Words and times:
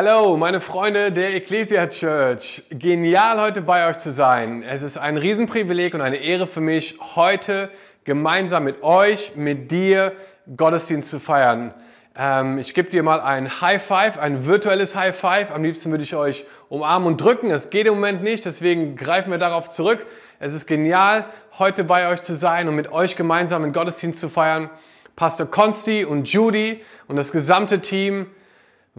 Hallo, 0.00 0.36
meine 0.36 0.60
Freunde 0.60 1.10
der 1.10 1.34
Ecclesia 1.34 1.88
Church. 1.88 2.62
Genial, 2.70 3.40
heute 3.40 3.62
bei 3.62 3.88
euch 3.88 3.98
zu 3.98 4.12
sein. 4.12 4.62
Es 4.62 4.82
ist 4.82 4.96
ein 4.96 5.16
Riesenprivileg 5.16 5.92
und 5.92 6.02
eine 6.02 6.18
Ehre 6.18 6.46
für 6.46 6.60
mich, 6.60 7.00
heute 7.16 7.68
gemeinsam 8.04 8.62
mit 8.62 8.84
euch, 8.84 9.32
mit 9.34 9.72
dir 9.72 10.12
Gottesdienst 10.56 11.10
zu 11.10 11.18
feiern. 11.18 11.74
Ähm, 12.16 12.58
ich 12.58 12.74
gebe 12.74 12.90
dir 12.90 13.02
mal 13.02 13.20
ein 13.20 13.60
High 13.60 13.82
Five, 13.82 14.18
ein 14.20 14.46
virtuelles 14.46 14.94
High 14.94 15.16
Five. 15.16 15.50
Am 15.50 15.64
liebsten 15.64 15.90
würde 15.90 16.04
ich 16.04 16.14
euch 16.14 16.44
umarmen 16.68 17.08
und 17.08 17.20
drücken. 17.20 17.50
Es 17.50 17.68
geht 17.68 17.88
im 17.88 17.94
Moment 17.94 18.22
nicht, 18.22 18.44
deswegen 18.44 18.94
greifen 18.94 19.32
wir 19.32 19.38
darauf 19.38 19.68
zurück. 19.68 20.06
Es 20.38 20.52
ist 20.52 20.68
genial, 20.68 21.24
heute 21.58 21.82
bei 21.82 22.08
euch 22.08 22.22
zu 22.22 22.36
sein 22.36 22.68
und 22.68 22.76
mit 22.76 22.92
euch 22.92 23.16
gemeinsam 23.16 23.64
einen 23.64 23.72
Gottesdienst 23.72 24.20
zu 24.20 24.28
feiern. 24.28 24.70
Pastor 25.16 25.50
Consti 25.50 26.04
und 26.04 26.28
Judy 26.32 26.84
und 27.08 27.16
das 27.16 27.32
gesamte 27.32 27.80
Team 27.80 28.28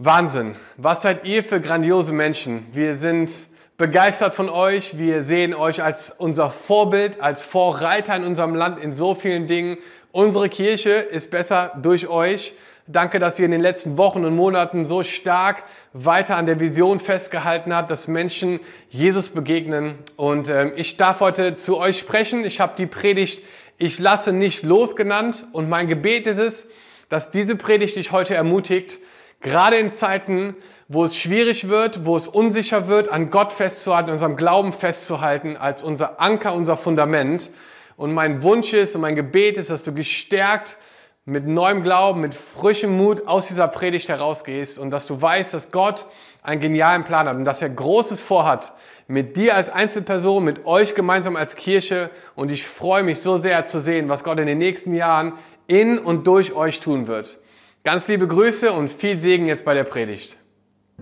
Wahnsinn. 0.02 0.56
Was 0.78 1.02
seid 1.02 1.26
ihr 1.26 1.44
für 1.44 1.60
grandiose 1.60 2.14
Menschen? 2.14 2.66
Wir 2.72 2.96
sind 2.96 3.30
begeistert 3.76 4.32
von 4.32 4.48
euch. 4.48 4.96
Wir 4.96 5.24
sehen 5.24 5.52
euch 5.52 5.82
als 5.82 6.10
unser 6.10 6.50
Vorbild, 6.50 7.20
als 7.20 7.42
Vorreiter 7.42 8.16
in 8.16 8.24
unserem 8.24 8.54
Land 8.54 8.82
in 8.82 8.94
so 8.94 9.14
vielen 9.14 9.46
Dingen. 9.46 9.76
Unsere 10.10 10.48
Kirche 10.48 10.92
ist 10.92 11.30
besser 11.30 11.72
durch 11.82 12.08
euch. 12.08 12.54
Danke, 12.86 13.18
dass 13.18 13.38
ihr 13.38 13.44
in 13.44 13.50
den 13.50 13.60
letzten 13.60 13.98
Wochen 13.98 14.24
und 14.24 14.34
Monaten 14.34 14.86
so 14.86 15.02
stark 15.02 15.64
weiter 15.92 16.38
an 16.38 16.46
der 16.46 16.60
Vision 16.60 16.98
festgehalten 16.98 17.74
habt, 17.74 17.90
dass 17.90 18.08
Menschen 18.08 18.58
Jesus 18.88 19.28
begegnen. 19.28 19.96
Und 20.16 20.48
äh, 20.48 20.70
ich 20.76 20.96
darf 20.96 21.20
heute 21.20 21.58
zu 21.58 21.76
euch 21.76 21.98
sprechen. 21.98 22.46
Ich 22.46 22.58
habe 22.58 22.72
die 22.78 22.86
Predigt 22.86 23.42
Ich 23.76 23.98
lasse 23.98 24.32
nicht 24.32 24.62
los 24.62 24.96
genannt. 24.96 25.44
Und 25.52 25.68
mein 25.68 25.88
Gebet 25.88 26.26
ist 26.26 26.38
es, 26.38 26.70
dass 27.10 27.30
diese 27.30 27.54
Predigt 27.54 27.96
dich 27.96 28.12
heute 28.12 28.34
ermutigt, 28.34 28.98
Gerade 29.40 29.76
in 29.76 29.88
Zeiten, 29.88 30.54
wo 30.88 31.04
es 31.04 31.16
schwierig 31.16 31.68
wird, 31.68 32.04
wo 32.04 32.16
es 32.16 32.28
unsicher 32.28 32.88
wird, 32.88 33.08
an 33.08 33.30
Gott 33.30 33.52
festzuhalten, 33.52 34.10
unserem 34.10 34.36
Glauben 34.36 34.72
festzuhalten 34.72 35.56
als 35.56 35.82
unser 35.82 36.20
Anker, 36.20 36.54
unser 36.54 36.76
Fundament. 36.76 37.50
Und 37.96 38.12
mein 38.12 38.42
Wunsch 38.42 38.72
ist 38.72 38.94
und 38.94 39.00
mein 39.00 39.16
Gebet 39.16 39.56
ist, 39.56 39.70
dass 39.70 39.82
du 39.82 39.94
gestärkt 39.94 40.76
mit 41.24 41.46
neuem 41.46 41.82
Glauben, 41.82 42.20
mit 42.20 42.34
frischem 42.34 42.96
Mut 42.96 43.26
aus 43.26 43.46
dieser 43.48 43.68
Predigt 43.68 44.08
herausgehst 44.08 44.78
und 44.78 44.90
dass 44.90 45.06
du 45.06 45.20
weißt, 45.20 45.54
dass 45.54 45.70
Gott 45.70 46.06
einen 46.42 46.60
genialen 46.60 47.04
Plan 47.04 47.28
hat 47.28 47.36
und 47.36 47.44
dass 47.44 47.62
er 47.62 47.68
Großes 47.70 48.20
vorhat 48.20 48.72
mit 49.06 49.36
dir 49.36 49.56
als 49.56 49.70
Einzelperson, 49.70 50.44
mit 50.44 50.66
euch 50.66 50.94
gemeinsam 50.94 51.36
als 51.36 51.56
Kirche. 51.56 52.10
Und 52.34 52.50
ich 52.50 52.66
freue 52.66 53.02
mich 53.02 53.20
so 53.20 53.36
sehr 53.36 53.66
zu 53.66 53.80
sehen, 53.80 54.08
was 54.08 54.24
Gott 54.24 54.38
in 54.38 54.46
den 54.46 54.58
nächsten 54.58 54.94
Jahren 54.94 55.34
in 55.66 55.98
und 55.98 56.26
durch 56.26 56.54
euch 56.54 56.80
tun 56.80 57.06
wird. 57.06 57.38
Ganz 57.82 58.08
liebe 58.08 58.28
Grüße 58.28 58.70
und 58.72 58.90
viel 58.90 59.18
Segen 59.22 59.46
jetzt 59.46 59.64
bei 59.64 59.72
der 59.72 59.84
Predigt. 59.84 60.36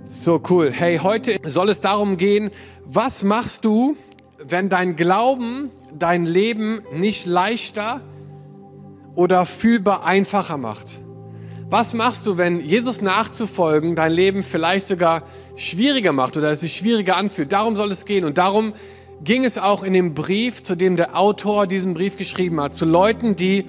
So 0.04 0.40
cool. 0.48 0.70
Hey, 0.70 0.98
heute 0.98 1.34
soll 1.42 1.70
es 1.70 1.80
darum 1.80 2.16
gehen, 2.18 2.52
was 2.84 3.24
machst 3.24 3.64
du, 3.64 3.96
wenn 4.46 4.68
dein 4.68 4.94
Glauben 4.94 5.72
dein 5.98 6.24
Leben 6.24 6.82
nicht 6.92 7.26
leichter 7.26 8.00
oder 9.16 9.44
fühlbar 9.44 10.04
einfacher 10.04 10.56
macht? 10.56 11.00
Was 11.68 11.94
machst 11.94 12.28
du, 12.28 12.38
wenn 12.38 12.60
Jesus 12.60 13.02
nachzufolgen 13.02 13.96
dein 13.96 14.12
Leben 14.12 14.44
vielleicht 14.44 14.86
sogar 14.86 15.24
schwieriger 15.56 16.12
macht 16.12 16.36
oder 16.36 16.52
es 16.52 16.60
sich 16.60 16.76
schwieriger 16.76 17.16
anfühlt? 17.16 17.50
Darum 17.50 17.74
soll 17.74 17.90
es 17.90 18.04
gehen 18.04 18.24
und 18.24 18.38
darum 18.38 18.72
ging 19.24 19.44
es 19.44 19.58
auch 19.58 19.82
in 19.82 19.94
dem 19.94 20.14
Brief, 20.14 20.62
zu 20.62 20.76
dem 20.76 20.94
der 20.94 21.18
Autor 21.18 21.66
diesen 21.66 21.94
Brief 21.94 22.16
geschrieben 22.16 22.60
hat, 22.60 22.72
zu 22.72 22.84
Leuten, 22.84 23.34
die 23.34 23.66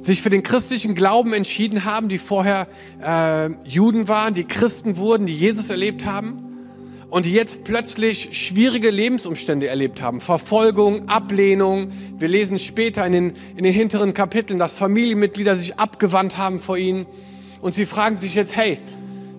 sich 0.00 0.22
für 0.22 0.30
den 0.30 0.42
christlichen 0.42 0.94
Glauben 0.94 1.32
entschieden 1.32 1.84
haben, 1.84 2.08
die 2.08 2.18
vorher 2.18 2.66
äh, 3.02 3.50
Juden 3.68 4.08
waren, 4.08 4.34
die 4.34 4.44
Christen 4.44 4.96
wurden, 4.96 5.26
die 5.26 5.34
Jesus 5.34 5.70
erlebt 5.70 6.06
haben 6.06 6.44
und 7.10 7.26
die 7.26 7.32
jetzt 7.32 7.64
plötzlich 7.64 8.30
schwierige 8.32 8.90
Lebensumstände 8.90 9.66
erlebt 9.66 10.02
haben. 10.02 10.20
Verfolgung, 10.20 11.08
Ablehnung. 11.08 11.90
Wir 12.16 12.28
lesen 12.28 12.58
später 12.58 13.06
in 13.06 13.12
den, 13.12 13.32
in 13.56 13.64
den 13.64 13.72
hinteren 13.72 14.14
Kapiteln, 14.14 14.58
dass 14.58 14.74
Familienmitglieder 14.74 15.56
sich 15.56 15.78
abgewandt 15.78 16.38
haben 16.38 16.60
vor 16.60 16.76
ihnen 16.76 17.06
und 17.60 17.72
sie 17.72 17.86
fragen 17.86 18.18
sich 18.20 18.34
jetzt, 18.34 18.56
hey, 18.56 18.78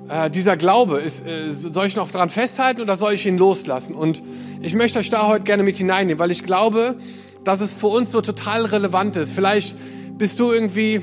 äh, 0.09 0.30
dieser 0.30 0.58
Glaube, 0.58 0.98
ist, 1.00 1.25
äh, 1.25 1.52
soll 1.52 1.86
ich 1.86 1.96
noch 1.96 2.09
daran 2.09 2.30
festhalten 2.30 2.81
oder 2.81 2.96
soll 2.96 3.14
ich 3.14 3.25
ihn 3.25 3.38
loslassen? 3.38 3.96
Und 3.96 4.24
ich 4.62 4.74
möchte 4.74 5.00
euch 5.00 5.09
da 5.09 5.28
heute 5.28 5.44
gerne 5.44 5.64
mit 5.64 5.78
hineinnehmen, 5.78 6.19
weil 6.19 6.31
ich 6.31 6.44
glaube, 6.44 6.98
dass 7.44 7.62
es 7.62 7.74
für 7.74 7.88
uns 7.88 8.12
so 8.12 8.22
total 8.22 8.66
relevant 8.66 9.16
ist. 9.16 9.34
Vielleicht 9.34 9.75
bist 10.19 10.38
du 10.40 10.52
irgendwie, 10.52 11.02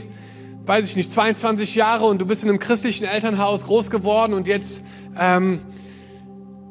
weiß 0.67 0.87
ich 0.87 0.95
nicht, 0.95 1.11
22 1.11 1.75
Jahre 1.75 2.05
und 2.05 2.21
du 2.21 2.27
bist 2.27 2.45
in 2.45 2.51
einem 2.51 2.59
christlichen 2.59 3.05
Elternhaus 3.05 3.65
groß 3.65 3.91
geworden 3.91 4.35
und 4.35 4.47
jetzt 4.47 4.85
ähm, 5.19 5.61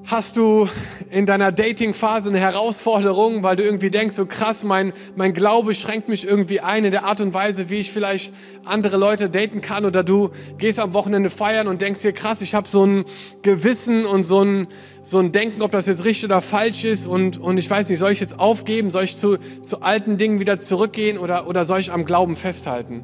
hast 0.07 0.37
du 0.37 0.69
in 1.09 1.25
deiner 1.25 1.51
Dating-Phase 1.51 2.29
eine 2.29 2.39
Herausforderung, 2.39 3.41
weil 3.41 3.55
du 3.55 3.63
irgendwie 3.63 3.89
denkst, 3.89 4.15
so 4.15 4.27
krass, 4.27 4.63
mein, 4.63 4.93
mein 5.15 5.33
Glaube 5.33 5.73
schränkt 5.73 6.09
mich 6.09 6.27
irgendwie 6.27 6.59
ein 6.59 6.85
in 6.85 6.91
der 6.91 7.05
Art 7.05 7.21
und 7.21 7.33
Weise, 7.33 7.69
wie 7.69 7.77
ich 7.77 7.91
vielleicht 7.91 8.31
andere 8.65 8.97
Leute 8.97 9.29
daten 9.29 9.61
kann? 9.61 9.83
Oder 9.83 10.03
du 10.03 10.29
gehst 10.59 10.79
am 10.79 10.93
Wochenende 10.93 11.31
feiern 11.31 11.67
und 11.67 11.81
denkst 11.81 12.01
dir, 12.01 12.13
krass, 12.13 12.41
ich 12.41 12.53
habe 12.53 12.67
so 12.69 12.85
ein 12.85 13.05
Gewissen 13.41 14.05
und 14.05 14.25
so 14.25 14.43
ein, 14.43 14.67
so 15.01 15.17
ein 15.17 15.31
Denken, 15.31 15.63
ob 15.63 15.71
das 15.71 15.87
jetzt 15.87 16.05
richtig 16.05 16.25
oder 16.25 16.41
falsch 16.41 16.83
ist. 16.83 17.07
Und, 17.07 17.39
und 17.39 17.57
ich 17.57 17.69
weiß 17.69 17.89
nicht, 17.89 17.99
soll 17.99 18.11
ich 18.11 18.19
jetzt 18.19 18.39
aufgeben, 18.39 18.91
soll 18.91 19.05
ich 19.05 19.17
zu, 19.17 19.37
zu 19.63 19.81
alten 19.81 20.17
Dingen 20.17 20.39
wieder 20.39 20.59
zurückgehen? 20.59 21.17
Oder, 21.17 21.47
oder 21.47 21.65
soll 21.65 21.79
ich 21.79 21.91
am 21.91 22.05
Glauben 22.05 22.35
festhalten? 22.35 23.03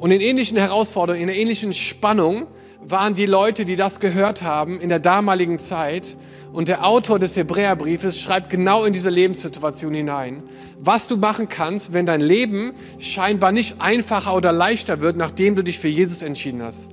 Und 0.00 0.10
in 0.10 0.20
ähnlichen 0.20 0.58
Herausforderungen, 0.58 1.22
in 1.22 1.30
einer 1.30 1.38
ähnlichen 1.38 1.72
Spannung 1.72 2.48
waren 2.86 3.14
die 3.14 3.26
Leute, 3.26 3.64
die 3.64 3.76
das 3.76 4.00
gehört 4.00 4.42
haben 4.42 4.80
in 4.80 4.88
der 4.88 4.98
damaligen 4.98 5.58
Zeit. 5.58 6.16
Und 6.52 6.68
der 6.68 6.86
Autor 6.86 7.18
des 7.18 7.36
Hebräerbriefes 7.36 8.20
schreibt 8.20 8.48
genau 8.48 8.84
in 8.84 8.92
diese 8.92 9.10
Lebenssituation 9.10 9.92
hinein, 9.92 10.42
was 10.78 11.08
du 11.08 11.16
machen 11.16 11.48
kannst, 11.48 11.92
wenn 11.92 12.06
dein 12.06 12.20
Leben 12.20 12.74
scheinbar 12.98 13.50
nicht 13.50 13.80
einfacher 13.80 14.36
oder 14.36 14.52
leichter 14.52 15.00
wird, 15.00 15.16
nachdem 15.16 15.56
du 15.56 15.64
dich 15.64 15.80
für 15.80 15.88
Jesus 15.88 16.22
entschieden 16.22 16.62
hast. 16.62 16.90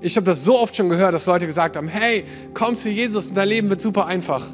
Ich 0.00 0.16
habe 0.16 0.26
das 0.26 0.44
so 0.44 0.58
oft 0.58 0.76
schon 0.76 0.88
gehört, 0.88 1.12
dass 1.12 1.26
Leute 1.26 1.46
gesagt 1.46 1.76
haben, 1.76 1.88
hey, 1.88 2.24
komm 2.54 2.76
zu 2.76 2.88
Jesus 2.88 3.28
und 3.28 3.36
dein 3.36 3.48
Leben 3.48 3.68
wird 3.68 3.80
super 3.80 4.06
einfach. 4.06 4.46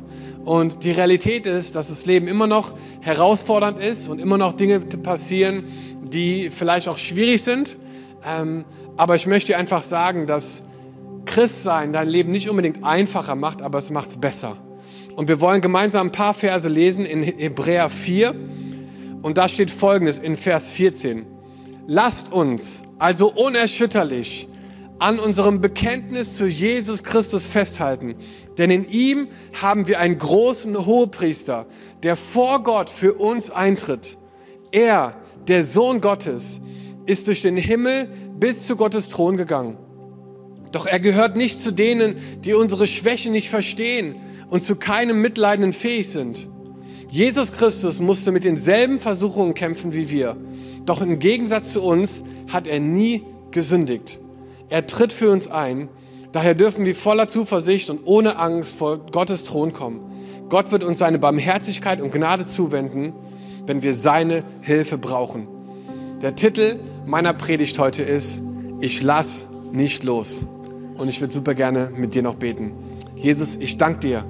Und 0.44 0.84
die 0.84 0.92
Realität 0.92 1.46
ist, 1.46 1.74
dass 1.74 1.88
das 1.88 2.06
Leben 2.06 2.26
immer 2.26 2.46
noch 2.46 2.74
herausfordernd 3.00 3.82
ist 3.82 4.08
und 4.08 4.20
immer 4.20 4.38
noch 4.38 4.52
Dinge 4.52 4.80
passieren, 4.80 5.64
die 6.02 6.50
vielleicht 6.50 6.88
auch 6.88 6.98
schwierig 6.98 7.42
sind. 7.42 7.78
Ähm, 8.24 8.64
aber 8.96 9.16
ich 9.16 9.26
möchte 9.26 9.56
einfach 9.56 9.82
sagen, 9.82 10.26
dass 10.26 10.62
Christsein 11.26 11.92
dein 11.92 12.08
Leben 12.08 12.32
nicht 12.32 12.48
unbedingt 12.48 12.84
einfacher 12.84 13.34
macht, 13.34 13.60
aber 13.60 13.78
es 13.78 13.90
macht 13.90 14.10
es 14.10 14.16
besser. 14.16 14.56
Und 15.16 15.28
wir 15.28 15.40
wollen 15.40 15.60
gemeinsam 15.60 16.08
ein 16.08 16.12
paar 16.12 16.34
Verse 16.34 16.68
lesen 16.68 17.04
in 17.04 17.22
Hebräer 17.22 17.90
4. 17.90 18.34
Und 19.22 19.38
da 19.38 19.48
steht 19.48 19.70
folgendes 19.70 20.18
in 20.18 20.36
Vers 20.36 20.70
14. 20.70 21.26
Lasst 21.86 22.32
uns 22.32 22.82
also 22.98 23.32
unerschütterlich 23.32 24.48
an 24.98 25.18
unserem 25.18 25.60
Bekenntnis 25.60 26.36
zu 26.36 26.46
Jesus 26.46 27.02
Christus 27.02 27.46
festhalten. 27.46 28.16
Denn 28.58 28.70
in 28.70 28.84
ihm 28.88 29.28
haben 29.60 29.88
wir 29.88 30.00
einen 30.00 30.18
großen 30.18 30.86
Hohepriester, 30.86 31.66
der 32.02 32.16
vor 32.16 32.62
Gott 32.62 32.90
für 32.90 33.14
uns 33.14 33.50
eintritt. 33.50 34.18
Er, 34.72 35.16
der 35.48 35.64
Sohn 35.64 36.00
Gottes, 36.00 36.60
ist 37.04 37.26
durch 37.26 37.42
den 37.42 37.56
Himmel 37.56 38.08
bis 38.38 38.66
zu 38.66 38.76
Gottes 38.76 39.08
Thron 39.08 39.36
gegangen. 39.36 39.78
Doch 40.76 40.84
er 40.84 41.00
gehört 41.00 41.36
nicht 41.36 41.58
zu 41.58 41.70
denen, 41.70 42.16
die 42.44 42.52
unsere 42.52 42.86
Schwächen 42.86 43.32
nicht 43.32 43.48
verstehen 43.48 44.16
und 44.50 44.60
zu 44.60 44.76
keinem 44.76 45.22
Mitleidenden 45.22 45.72
fähig 45.72 46.10
sind. 46.10 46.50
Jesus 47.08 47.52
Christus 47.52 47.98
musste 47.98 48.30
mit 48.30 48.44
denselben 48.44 49.00
Versuchungen 49.00 49.54
kämpfen 49.54 49.94
wie 49.94 50.10
wir. 50.10 50.36
Doch 50.84 51.00
im 51.00 51.18
Gegensatz 51.18 51.72
zu 51.72 51.82
uns 51.82 52.22
hat 52.52 52.66
er 52.66 52.78
nie 52.78 53.22
gesündigt. 53.52 54.20
Er 54.68 54.86
tritt 54.86 55.14
für 55.14 55.30
uns 55.30 55.48
ein. 55.48 55.88
Daher 56.32 56.54
dürfen 56.54 56.84
wir 56.84 56.94
voller 56.94 57.30
Zuversicht 57.30 57.88
und 57.88 58.00
ohne 58.04 58.36
Angst 58.36 58.76
vor 58.76 58.98
Gottes 58.98 59.44
Thron 59.44 59.72
kommen. 59.72 60.00
Gott 60.50 60.72
wird 60.72 60.84
uns 60.84 60.98
seine 60.98 61.18
Barmherzigkeit 61.18 62.02
und 62.02 62.12
Gnade 62.12 62.44
zuwenden, 62.44 63.14
wenn 63.64 63.82
wir 63.82 63.94
seine 63.94 64.44
Hilfe 64.60 64.98
brauchen. 64.98 65.48
Der 66.20 66.34
Titel 66.34 66.78
meiner 67.06 67.32
Predigt 67.32 67.78
heute 67.78 68.02
ist, 68.02 68.42
ich 68.82 69.02
lass 69.02 69.48
nicht 69.72 70.04
los. 70.04 70.46
Und 70.96 71.08
ich 71.08 71.20
würde 71.20 71.32
super 71.32 71.54
gerne 71.54 71.90
mit 71.94 72.14
dir 72.14 72.22
noch 72.22 72.36
beten. 72.36 72.72
Jesus, 73.16 73.56
ich 73.56 73.76
danke 73.76 74.00
dir, 74.00 74.24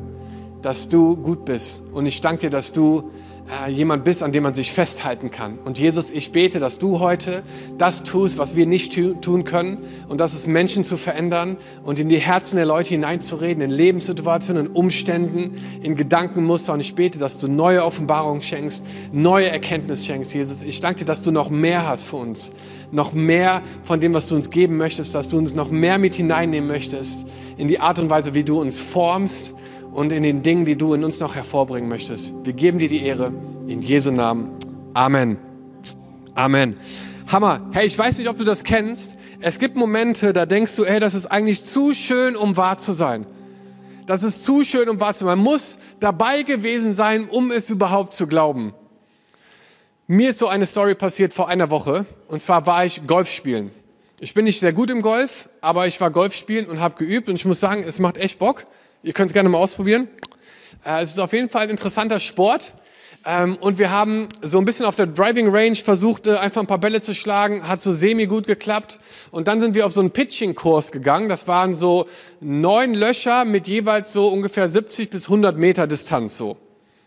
dass 0.63 0.89
du 0.89 1.17
gut 1.17 1.45
bist. 1.45 1.83
Und 1.93 2.07
ich 2.07 2.21
danke 2.21 2.43
dir, 2.43 2.51
dass 2.51 2.73
du 2.73 3.11
äh, 3.49 3.71
jemand 3.71 4.05
bist, 4.05 4.23
an 4.23 4.33
dem 4.33 4.43
man 4.43 4.55
sich 4.55 4.73
festhalten 4.73 5.31
kann. 5.31 5.59
Und 5.65 5.79
Jesus, 5.79 6.11
ich 6.11 6.33
bete, 6.33 6.59
dass 6.59 6.79
du 6.79 6.99
heute 7.01 7.43
das 7.79 8.03
tust, 8.03 8.39
was 8.39 8.57
wir 8.57 8.67
nicht 8.67 8.93
tun 9.23 9.45
können 9.45 9.79
und 10.09 10.21
das 10.21 10.35
ist 10.35 10.47
Menschen 10.47 10.83
zu 10.83 10.97
verändern 10.97 11.57
und 11.85 11.99
in 11.99 12.09
die 12.09 12.19
Herzen 12.19 12.57
der 12.57 12.67
Leute 12.67 12.91
hineinzureden, 12.91 13.63
in 13.63 13.71
Lebenssituationen, 13.71 14.67
in 14.67 14.73
Umständen, 14.73 15.53
in 15.83 15.95
Gedankenmuster. 15.95 16.73
Und 16.73 16.81
ich 16.81 16.95
bete, 16.95 17.19
dass 17.19 17.39
du 17.39 17.49
neue 17.49 17.85
Offenbarungen 17.85 18.43
schenkst, 18.43 18.85
neue 19.13 19.49
Erkenntnis 19.49 20.05
schenkst, 20.07 20.35
Jesus. 20.35 20.63
Ich 20.63 20.81
danke 20.81 21.01
dir, 21.01 21.05
dass 21.05 21.23
du 21.23 21.31
noch 21.31 21.49
mehr 21.49 21.87
hast 21.87 22.05
für 22.05 22.17
uns, 22.17 22.53
noch 22.91 23.13
mehr 23.13 23.63
von 23.83 24.01
dem, 24.01 24.13
was 24.13 24.29
du 24.29 24.35
uns 24.35 24.51
geben 24.51 24.77
möchtest, 24.77 25.15
dass 25.15 25.29
du 25.29 25.39
uns 25.39 25.55
noch 25.55 25.71
mehr 25.71 25.99
mit 25.99 26.17
hineinnehmen 26.17 26.69
möchtest 26.69 27.27
in 27.57 27.69
die 27.69 27.79
Art 27.79 27.99
und 27.99 28.11
Weise, 28.11 28.35
wie 28.35 28.45
du 28.45 28.61
uns 28.61 28.81
formst 28.81 29.55
und 29.97 30.13
in 30.13 30.23
den 30.23 30.43
Dingen, 30.43 30.67
die 30.67 30.77
du 30.77 30.93
in 30.93 31.05
uns 31.05 31.21
noch 31.21 31.37
hervorbringen 31.37 31.89
möchtest. 31.89 32.35
Wir 32.45 32.53
geben 32.53 32.79
dir 32.79 32.89
die 32.89 33.03
Ehre 33.03 33.33
in 33.67 33.81
Jesu 33.81 34.11
Namen. 34.11 34.51
Amen. 34.93 35.39
Amen. 36.35 36.75
Hammer. 37.29 37.63
Hey, 37.73 37.87
ich 37.87 37.99
weiß 37.99 38.19
nicht, 38.19 38.29
ob 38.29 38.37
du 38.37 38.45
das 38.45 38.63
kennst. 38.63 39.17
Es 39.41 39.59
gibt 39.59 39.75
Momente, 39.75 40.35
da 40.35 40.45
denkst 40.45 40.77
du, 40.77 40.85
hey, 40.85 41.01
das 41.01 41.15
ist 41.15 41.27
eigentlich 41.27 41.65
zu 41.65 41.95
schön, 41.95 42.37
um 42.37 42.59
wahr 42.59 42.77
zu 42.77 42.93
sein. 42.93 43.25
Das 44.07 44.23
ist 44.23 44.45
zu 44.45 44.65
schön, 44.65 44.91
um 44.91 45.01
wahr 45.01 45.15
zu 45.15 45.21
sein. 45.21 45.29
Man 45.29 45.39
muss 45.39 45.79
dabei 45.99 46.43
gewesen 46.43 46.93
sein, 46.93 47.27
um 47.31 47.51
es 47.51 47.71
überhaupt 47.71 48.13
zu 48.13 48.27
glauben. 48.27 48.75
Mir 50.07 50.29
ist 50.29 50.39
so 50.39 50.47
eine 50.47 50.67
Story 50.67 50.95
passiert 50.95 51.33
vor 51.33 51.49
einer 51.49 51.71
Woche. 51.71 52.05
Und 52.29 52.43
zwar 52.43 52.67
war 52.67 52.85
ich 52.85 53.07
Golf 53.07 53.31
spielen. 53.31 53.71
Ich 54.21 54.35
bin 54.35 54.45
nicht 54.45 54.61
sehr 54.61 54.75
gut 54.75 54.91
im 54.91 55.01
Golf, 55.01 55.49
aber 55.63 55.87
ich 55.87 55.99
war 56.03 56.11
Golf 56.11 56.35
spielen 56.35 56.67
und 56.67 56.81
habe 56.81 56.97
geübt. 56.97 57.31
Und 57.31 57.37
ich 57.37 57.47
muss 57.47 57.61
sagen, 57.61 57.83
es 57.83 57.99
macht 57.99 58.19
echt 58.19 58.39
Bock. 58.39 58.67
Ihr 59.07 59.13
könnt 59.13 59.31
es 59.31 59.35
gerne 59.35 59.49
mal 59.49 59.59
ausprobieren. 59.59 60.09
Äh, 60.85 61.01
es 61.01 61.11
ist 61.11 61.21
auf 61.21 61.33
jeden 61.33 61.49
Fall 61.49 61.63
ein 61.63 61.71
interessanter 61.71 62.19
Sport. 62.19 62.75
Ähm, 63.25 63.55
und 63.61 63.79
wir 63.79 63.93
haben 63.93 64.29
so 64.43 64.59
ein 64.59 64.65
bisschen 64.65 64.85
auf 64.85 64.97
der 64.97 65.07
Driving 65.07 65.49
Range 65.49 65.77
versucht, 65.77 66.27
äh, 66.27 66.35
einfach 66.39 66.61
ein 66.61 66.67
paar 66.67 66.81
Bälle 66.81 67.01
zu 67.01 67.15
schlagen. 67.15 67.69
Hat 67.69 67.81
so 67.81 67.93
semi 67.93 68.27
gut 68.27 68.49
geklappt. 68.49 68.99
Und 69.31 69.47
dann 69.47 69.61
sind 69.61 69.77
wir 69.77 69.87
auf 69.87 69.93
so 69.93 70.01
einen 70.01 70.11
Pitching-Kurs 70.11 70.91
gegangen. 70.91 71.29
Das 71.29 71.47
waren 71.47 71.73
so 71.73 72.07
neun 72.41 72.95
Löcher 72.95 73.45
mit 73.45 73.69
jeweils 73.69 74.13
so 74.13 74.27
ungefähr 74.27 74.69
70 74.69 75.09
bis 75.09 75.27
100 75.27 75.57
Meter 75.57 75.87
Distanz 75.87 76.37
so. 76.37 76.57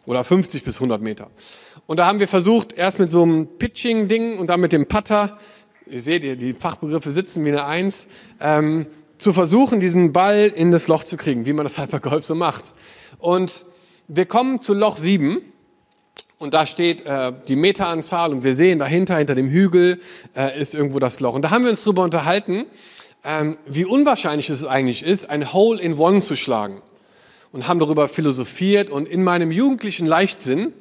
Oder 0.05 0.23
50 0.23 0.63
bis 0.63 0.75
100 0.75 1.01
Meter. 1.01 1.27
Und 1.85 1.97
da 1.97 2.05
haben 2.05 2.21
wir 2.21 2.29
versucht, 2.29 2.71
erst 2.71 2.99
mit 2.99 3.11
so 3.11 3.23
einem 3.23 3.45
Pitching-Ding 3.57 4.39
und 4.39 4.47
dann 4.47 4.61
mit 4.61 4.71
dem 4.71 4.87
Putter. 4.87 5.37
Ihr 5.85 5.99
seht, 5.99 6.23
die 6.23 6.53
Fachbegriffe 6.53 7.11
sitzen 7.11 7.43
wie 7.43 7.49
eine 7.49 7.65
Eins. 7.65 8.07
Ähm, 8.39 8.85
zu 9.19 9.33
versuchen, 9.33 9.79
diesen 9.79 10.13
Ball 10.13 10.51
in 10.55 10.71
das 10.71 10.87
Loch 10.87 11.03
zu 11.03 11.17
kriegen, 11.17 11.45
wie 11.45 11.53
man 11.53 11.65
das 11.65 11.77
halt 11.77 11.91
bei 11.91 11.99
Golf 11.99 12.25
so 12.25 12.35
macht. 12.35 12.73
Und 13.19 13.65
wir 14.07 14.25
kommen 14.25 14.61
zu 14.61 14.73
Loch 14.73 14.95
7 14.95 15.41
und 16.39 16.53
da 16.53 16.65
steht 16.65 17.05
äh, 17.05 17.33
die 17.47 17.57
Meteranzahl 17.57 18.31
und 18.31 18.45
wir 18.45 18.55
sehen 18.55 18.79
dahinter, 18.79 19.17
hinter 19.17 19.35
dem 19.35 19.49
Hügel, 19.49 19.99
äh, 20.35 20.59
ist 20.59 20.73
irgendwo 20.73 20.99
das 20.99 21.19
Loch. 21.19 21.35
Und 21.35 21.43
da 21.43 21.51
haben 21.51 21.63
wir 21.63 21.69
uns 21.69 21.83
drüber 21.83 22.03
unterhalten, 22.03 22.65
ähm, 23.25 23.57
wie 23.65 23.83
unwahrscheinlich 23.83 24.49
es 24.49 24.65
eigentlich 24.65 25.03
ist, 25.03 25.29
ein 25.29 25.51
Hole 25.51 25.81
in 25.81 25.97
One 25.97 26.21
zu 26.21 26.37
schlagen. 26.37 26.81
Und 27.51 27.67
haben 27.67 27.79
darüber 27.79 28.07
philosophiert 28.07 28.89
und 28.89 29.07
in 29.07 29.23
meinem 29.23 29.51
jugendlichen 29.51 30.05
Leichtsinn 30.05 30.71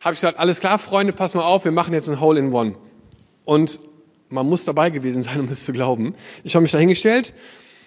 habe 0.00 0.14
ich 0.14 0.20
gesagt, 0.20 0.38
alles 0.38 0.58
klar, 0.58 0.78
Freunde, 0.78 1.12
pass 1.12 1.34
mal 1.34 1.42
auf, 1.42 1.64
wir 1.64 1.72
machen 1.72 1.94
jetzt 1.94 2.08
ein 2.08 2.18
Hole 2.18 2.40
in 2.40 2.52
One. 2.52 2.74
Und 3.44 3.80
man 4.30 4.48
muss 4.48 4.64
dabei 4.64 4.90
gewesen 4.90 5.22
sein, 5.22 5.38
um 5.40 5.48
es 5.48 5.64
zu 5.64 5.72
glauben. 5.72 6.14
Ich 6.42 6.56
habe 6.56 6.62
mich 6.62 6.72
da 6.72 6.78
hingestellt 6.78 7.34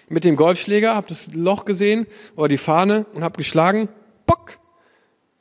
mit 0.08 0.24
dem 0.24 0.36
Golfschläger, 0.36 0.94
habe 0.94 1.06
das 1.08 1.34
Loch 1.34 1.64
gesehen 1.64 2.06
oder 2.36 2.48
die 2.48 2.58
Fahne 2.58 3.06
und 3.12 3.24
habe 3.24 3.36
geschlagen, 3.36 3.88
bock, 4.26 4.58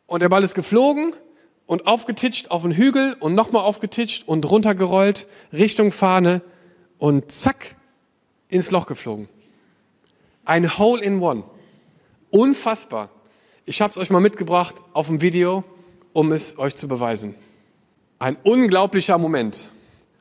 und 0.05 0.21
der 0.21 0.29
Ball 0.29 0.43
ist 0.43 0.55
geflogen 0.55 1.13
und 1.65 1.85
aufgetitscht 1.85 2.49
auf 2.49 2.63
den 2.63 2.71
Hügel 2.71 3.15
und 3.19 3.35
nochmal 3.35 3.63
aufgetitscht 3.63 4.27
und 4.27 4.49
runtergerollt 4.49 5.27
Richtung 5.53 5.91
Fahne 5.91 6.41
und 6.97 7.31
zack, 7.31 7.75
ins 8.49 8.71
Loch 8.71 8.87
geflogen. 8.87 9.27
Ein 10.45 10.77
Hole 10.77 11.03
in 11.03 11.21
One. 11.21 11.43
Unfassbar. 12.29 13.09
Ich 13.65 13.81
habe 13.81 13.91
es 13.91 13.97
euch 13.97 14.09
mal 14.09 14.21
mitgebracht 14.21 14.75
auf 14.93 15.07
dem 15.07 15.21
Video, 15.21 15.65
um 16.13 16.31
es 16.31 16.57
euch 16.57 16.75
zu 16.75 16.87
beweisen. 16.87 17.35
Ein 18.19 18.37
unglaublicher 18.43 19.17
Moment. 19.17 19.69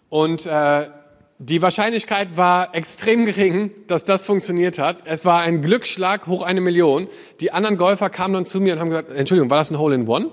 Und 0.08 0.46
äh, 0.46 0.88
die 1.38 1.60
Wahrscheinlichkeit 1.60 2.36
war 2.36 2.74
extrem 2.74 3.26
gering, 3.26 3.70
dass 3.88 4.04
das 4.04 4.24
funktioniert 4.24 4.78
hat. 4.78 4.98
Es 5.04 5.26
war 5.26 5.40
ein 5.40 5.60
Glücksschlag 5.60 6.26
hoch 6.26 6.42
eine 6.42 6.62
Million. 6.62 7.08
Die 7.40 7.52
anderen 7.52 7.76
Golfer 7.76 8.08
kamen 8.08 8.32
dann 8.32 8.46
zu 8.46 8.60
mir 8.60 8.74
und 8.74 8.80
haben 8.80 8.88
gesagt, 8.88 9.10
Entschuldigung, 9.10 9.50
war 9.50 9.58
das 9.58 9.70
ein 9.70 9.78
Hole 9.78 9.94
in 9.94 10.08
One? 10.08 10.30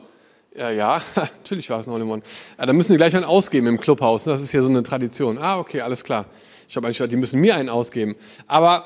Ja, 0.55 0.69
ja, 0.69 1.01
natürlich 1.15 1.69
war 1.69 1.79
es 1.79 1.88
ein 1.88 1.91
Hole 1.91 2.03
in 2.03 2.09
One. 2.09 2.21
Ja, 2.57 2.65
dann 2.65 2.77
müssen 2.77 2.94
sie 2.94 2.97
gleich 2.97 3.15
einen 3.15 3.25
ausgeben 3.25 3.67
im 3.67 3.79
Clubhaus. 3.81 4.23
Das 4.23 4.41
ist 4.41 4.51
hier 4.51 4.63
so 4.63 4.69
eine 4.69 4.81
Tradition. 4.81 5.38
Ah, 5.38 5.57
okay, 5.59 5.81
alles 5.81 6.05
klar. 6.05 6.25
Ich 6.69 6.75
habe 6.77 6.88
eigentlich 6.88 7.00
gedacht, 7.00 7.11
die 7.11 7.17
müssen 7.17 7.41
mir 7.41 7.56
einen 7.56 7.69
ausgeben. 7.69 8.15
Aber 8.47 8.85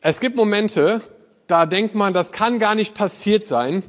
es 0.00 0.18
gibt 0.18 0.34
Momente, 0.34 1.00
da 1.46 1.66
denkt 1.66 1.94
man, 1.94 2.12
das 2.12 2.32
kann 2.32 2.58
gar 2.58 2.74
nicht 2.74 2.94
passiert 2.94 3.44
sein. 3.44 3.84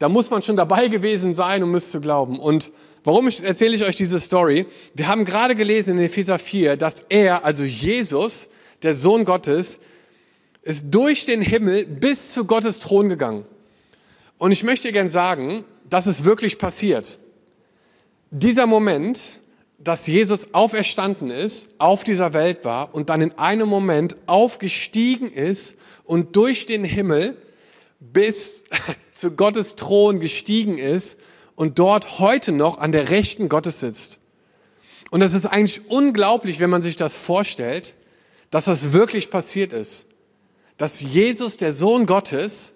Da 0.00 0.08
muss 0.08 0.30
man 0.30 0.42
schon 0.42 0.56
dabei 0.56 0.88
gewesen 0.88 1.32
sein, 1.32 1.62
um 1.62 1.74
es 1.76 1.92
zu 1.92 2.00
glauben. 2.00 2.40
Und 2.40 2.72
Warum 3.04 3.28
erzähle 3.28 3.76
ich 3.76 3.84
euch 3.84 3.96
diese 3.96 4.18
Story? 4.18 4.66
Wir 4.94 5.08
haben 5.08 5.24
gerade 5.24 5.54
gelesen 5.54 5.98
in 5.98 6.04
Epheser 6.04 6.38
4, 6.38 6.76
dass 6.76 6.96
er, 7.08 7.44
also 7.44 7.62
Jesus, 7.62 8.48
der 8.82 8.94
Sohn 8.94 9.24
Gottes, 9.24 9.80
ist 10.62 10.86
durch 10.90 11.24
den 11.24 11.40
Himmel 11.40 11.86
bis 11.86 12.32
zu 12.32 12.44
Gottes 12.44 12.78
Thron 12.78 13.08
gegangen. 13.08 13.44
Und 14.36 14.52
ich 14.52 14.64
möchte 14.64 14.92
gern 14.92 15.08
sagen, 15.08 15.64
dass 15.88 16.06
es 16.06 16.24
wirklich 16.24 16.58
passiert. 16.58 17.18
Dieser 18.30 18.66
Moment, 18.66 19.40
dass 19.78 20.06
Jesus 20.06 20.52
auferstanden 20.52 21.30
ist, 21.30 21.70
auf 21.78 22.04
dieser 22.04 22.34
Welt 22.34 22.64
war 22.64 22.94
und 22.94 23.08
dann 23.10 23.22
in 23.22 23.32
einem 23.38 23.68
Moment 23.68 24.16
aufgestiegen 24.26 25.30
ist 25.30 25.76
und 26.04 26.36
durch 26.36 26.66
den 26.66 26.84
Himmel 26.84 27.36
bis 28.00 28.64
zu 29.12 29.30
Gottes 29.30 29.76
Thron 29.76 30.20
gestiegen 30.20 30.78
ist 30.78 31.18
und 31.58 31.80
dort 31.80 32.20
heute 32.20 32.52
noch 32.52 32.78
an 32.78 32.92
der 32.92 33.10
Rechten 33.10 33.48
Gottes 33.48 33.80
sitzt. 33.80 34.20
Und 35.10 35.18
das 35.18 35.34
ist 35.34 35.44
eigentlich 35.44 35.90
unglaublich, 35.90 36.60
wenn 36.60 36.70
man 36.70 36.82
sich 36.82 36.94
das 36.94 37.16
vorstellt, 37.16 37.96
dass 38.50 38.66
das 38.66 38.92
wirklich 38.92 39.28
passiert 39.28 39.72
ist. 39.72 40.06
Dass 40.76 41.00
Jesus, 41.00 41.56
der 41.56 41.72
Sohn 41.72 42.06
Gottes, 42.06 42.74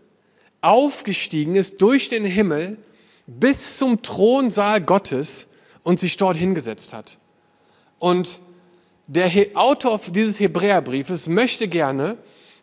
aufgestiegen 0.62 1.54
ist 1.54 1.80
durch 1.80 2.08
den 2.08 2.24
Himmel 2.24 2.76
bis 3.28 3.78
zum 3.78 4.02
Thronsaal 4.02 4.80
Gottes 4.80 5.46
und 5.84 6.00
sich 6.00 6.16
dort 6.16 6.36
hingesetzt 6.36 6.92
hat. 6.92 7.18
Und 8.00 8.40
der 9.06 9.30
Autor 9.54 10.00
dieses 10.12 10.40
Hebräerbriefes 10.40 11.28
möchte 11.28 11.68
gerne 11.68 12.16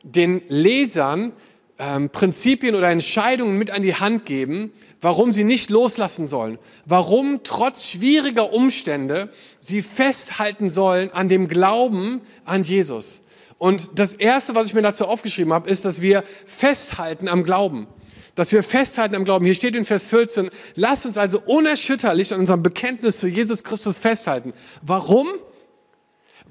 den 0.03 0.41
Lesern 0.49 1.31
ähm, 1.79 2.09
Prinzipien 2.09 2.75
oder 2.75 2.89
Entscheidungen 2.89 3.57
mit 3.57 3.71
an 3.71 3.81
die 3.81 3.95
Hand 3.95 4.25
geben, 4.25 4.73
warum 5.01 5.31
sie 5.31 5.45
nicht 5.45 5.69
loslassen 5.69 6.27
sollen, 6.27 6.59
warum 6.85 7.39
trotz 7.43 7.85
schwieriger 7.85 8.53
Umstände 8.53 9.31
sie 9.59 9.81
festhalten 9.81 10.69
sollen 10.69 11.11
an 11.11 11.29
dem 11.29 11.47
Glauben 11.47 12.21
an 12.43 12.63
Jesus. 12.63 13.21
Und 13.57 13.91
das 13.95 14.13
Erste, 14.13 14.55
was 14.55 14.67
ich 14.67 14.73
mir 14.73 14.81
dazu 14.81 15.05
aufgeschrieben 15.05 15.53
habe, 15.53 15.69
ist, 15.69 15.85
dass 15.85 16.01
wir 16.01 16.23
festhalten 16.45 17.27
am 17.27 17.43
Glauben. 17.43 17.87
Dass 18.35 18.51
wir 18.51 18.63
festhalten 18.63 19.15
am 19.15 19.25
Glauben. 19.25 19.45
Hier 19.45 19.55
steht 19.55 19.75
in 19.75 19.85
Vers 19.85 20.05
14, 20.05 20.49
lasst 20.75 21.05
uns 21.05 21.17
also 21.17 21.41
unerschütterlich 21.45 22.33
an 22.33 22.41
unserem 22.41 22.63
Bekenntnis 22.63 23.19
zu 23.19 23.27
Jesus 23.27 23.63
Christus 23.63 23.97
festhalten. 23.97 24.53
Warum? 24.81 25.27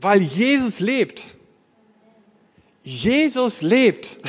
Weil 0.01 0.21
Jesus 0.21 0.81
lebt. 0.81 1.37
Jesus 2.83 3.63
lebt. 3.63 4.19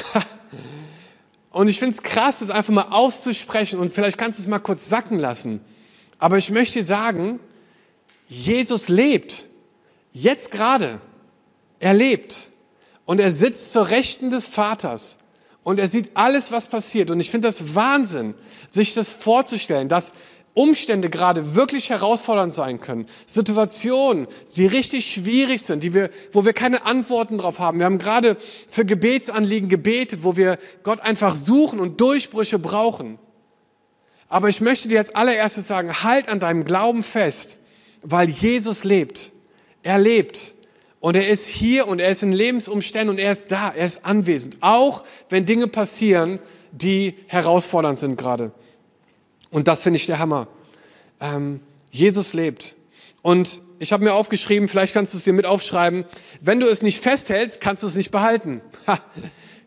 Und 1.60 1.68
ich 1.68 1.78
finde 1.78 1.94
es 1.94 2.04
krass, 2.04 2.40
das 2.40 2.52
einfach 2.52 2.72
mal 2.72 2.88
auszusprechen 2.90 3.80
und 3.80 3.92
vielleicht 3.92 4.18
kannst 4.18 4.40
du 4.40 4.44
es 4.44 4.48
mal 4.48 4.60
kurz 4.60 4.88
sacken 4.88 5.20
lassen. 5.20 5.60
Aber 6.18 6.38
ich 6.38 6.52
möchte 6.52 6.82
sagen, 6.84 7.42
Jesus 8.30 8.88
lebt. 8.88 9.46
Jetzt 10.14 10.52
gerade. 10.52 11.02
Er 11.82 11.94
lebt. 11.94 12.50
Und 13.04 13.20
er 13.20 13.34
sitzt 13.34 13.74
zur 13.74 13.90
Rechten 13.90 14.30
des 14.30 14.48
Vaters. 14.48 15.18
Und 15.62 15.82
er 15.82 15.90
sieht 15.90 16.12
alles, 16.14 16.54
was 16.54 16.68
passiert. 16.68 17.10
Und 17.10 17.20
ich 17.20 17.30
finde 17.30 17.50
das 17.50 17.76
Wahnsinn, 17.76 18.36
sich 18.72 18.94
das 18.94 19.12
vorzustellen, 19.12 19.90
dass 19.90 20.14
Umstände 20.60 21.10
gerade 21.10 21.56
wirklich 21.56 21.90
herausfordernd 21.90 22.54
sein 22.54 22.82
können, 22.82 23.06
Situationen, 23.26 24.28
die 24.58 24.66
richtig 24.66 25.10
schwierig 25.10 25.62
sind, 25.62 25.86
die 25.86 25.94
wir, 25.94 26.10
wo 26.34 26.44
wir 26.44 26.52
keine 26.52 26.86
Antworten 26.86 27.38
drauf 27.38 27.60
haben. 27.60 27.80
Wir 27.80 27.86
haben 27.86 27.98
gerade 27.98 28.36
für 28.68 28.84
Gebetsanliegen 28.84 29.70
gebetet, 29.70 30.24
wo 30.24 30.36
wir 30.36 30.58
Gott 30.84 31.00
einfach 31.00 31.34
suchen 31.34 31.80
und 31.80 32.02
Durchbrüche 32.02 32.60
brauchen. 32.60 33.20
Aber 34.28 34.50
ich 34.50 34.60
möchte 34.60 34.90
dir 34.90 35.00
als 35.00 35.16
allererstes 35.16 35.66
sagen, 35.66 36.04
halt 36.04 36.28
an 36.28 36.42
deinem 36.42 36.66
Glauben 36.66 37.04
fest, 37.04 37.60
weil 38.02 38.30
Jesus 38.30 38.84
lebt. 38.84 39.32
Er 39.82 39.98
lebt. 39.98 40.56
Und 41.00 41.16
er 41.16 41.30
ist 41.30 41.48
hier 41.48 41.88
und 41.88 42.02
er 42.02 42.10
ist 42.10 42.22
in 42.22 42.34
Lebensumständen 42.34 43.12
und 43.12 43.18
er 43.18 43.32
ist 43.32 43.50
da, 43.50 43.70
er 43.70 43.86
ist 43.86 44.06
anwesend. 44.06 44.58
Auch 44.60 45.06
wenn 45.30 45.46
Dinge 45.46 45.68
passieren, 45.68 46.40
die 46.74 47.16
herausfordernd 47.28 47.98
sind 47.98 48.18
gerade. 48.18 48.52
Und 49.52 49.68
das 49.68 49.84
finde 49.84 49.98
ich 49.98 50.06
der 50.06 50.20
Hammer. 50.20 50.48
ähm, 51.20 51.62
Jesus 51.92 52.34
lebt. 52.34 52.76
Und 53.22 53.62
ich 53.80 53.92
habe 53.92 54.04
mir 54.04 54.14
aufgeschrieben, 54.14 54.68
vielleicht 54.68 54.94
kannst 54.94 55.14
du 55.14 55.18
es 55.18 55.24
dir 55.24 55.34
mit 55.34 55.46
aufschreiben, 55.46 56.06
wenn 56.42 56.60
du 56.60 56.68
es 56.68 56.82
nicht 56.82 57.00
festhältst, 57.00 57.60
kannst 57.60 57.84
du 57.84 57.88
es 57.88 57.96
nicht 57.96 58.12
behalten. 58.12 58.62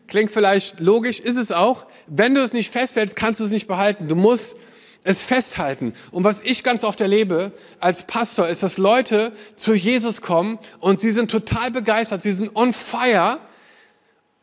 Klingt 0.07 0.31
vielleicht 0.31 0.79
logisch, 0.79 1.19
ist 1.19 1.37
es 1.37 1.51
auch. 1.51 1.85
Wenn 2.07 2.35
du 2.35 2.41
es 2.41 2.53
nicht 2.53 2.71
festhältst, 2.71 3.15
kannst 3.15 3.39
du 3.39 3.45
es 3.45 3.51
nicht 3.51 3.67
behalten. 3.67 4.07
Du 4.07 4.15
musst 4.15 4.57
es 5.03 5.21
festhalten. 5.21 5.93
Und 6.11 6.23
was 6.23 6.39
ich 6.39 6.63
ganz 6.63 6.83
oft 6.83 7.01
erlebe 7.01 7.51
als 7.79 8.03
Pastor, 8.03 8.47
ist, 8.47 8.63
dass 8.63 8.77
Leute 8.77 9.33
zu 9.55 9.73
Jesus 9.73 10.21
kommen 10.21 10.59
und 10.79 10.99
sie 10.99 11.11
sind 11.11 11.29
total 11.29 11.71
begeistert, 11.71 12.23
sie 12.23 12.31
sind 12.31 12.55
on 12.55 12.73
fire 12.73 13.39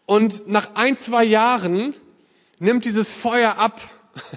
und 0.06 0.48
nach 0.48 0.74
ein, 0.74 0.96
zwei 0.96 1.24
Jahren 1.24 1.94
nimmt 2.58 2.84
dieses 2.84 3.12
Feuer 3.12 3.56
ab 3.58 3.80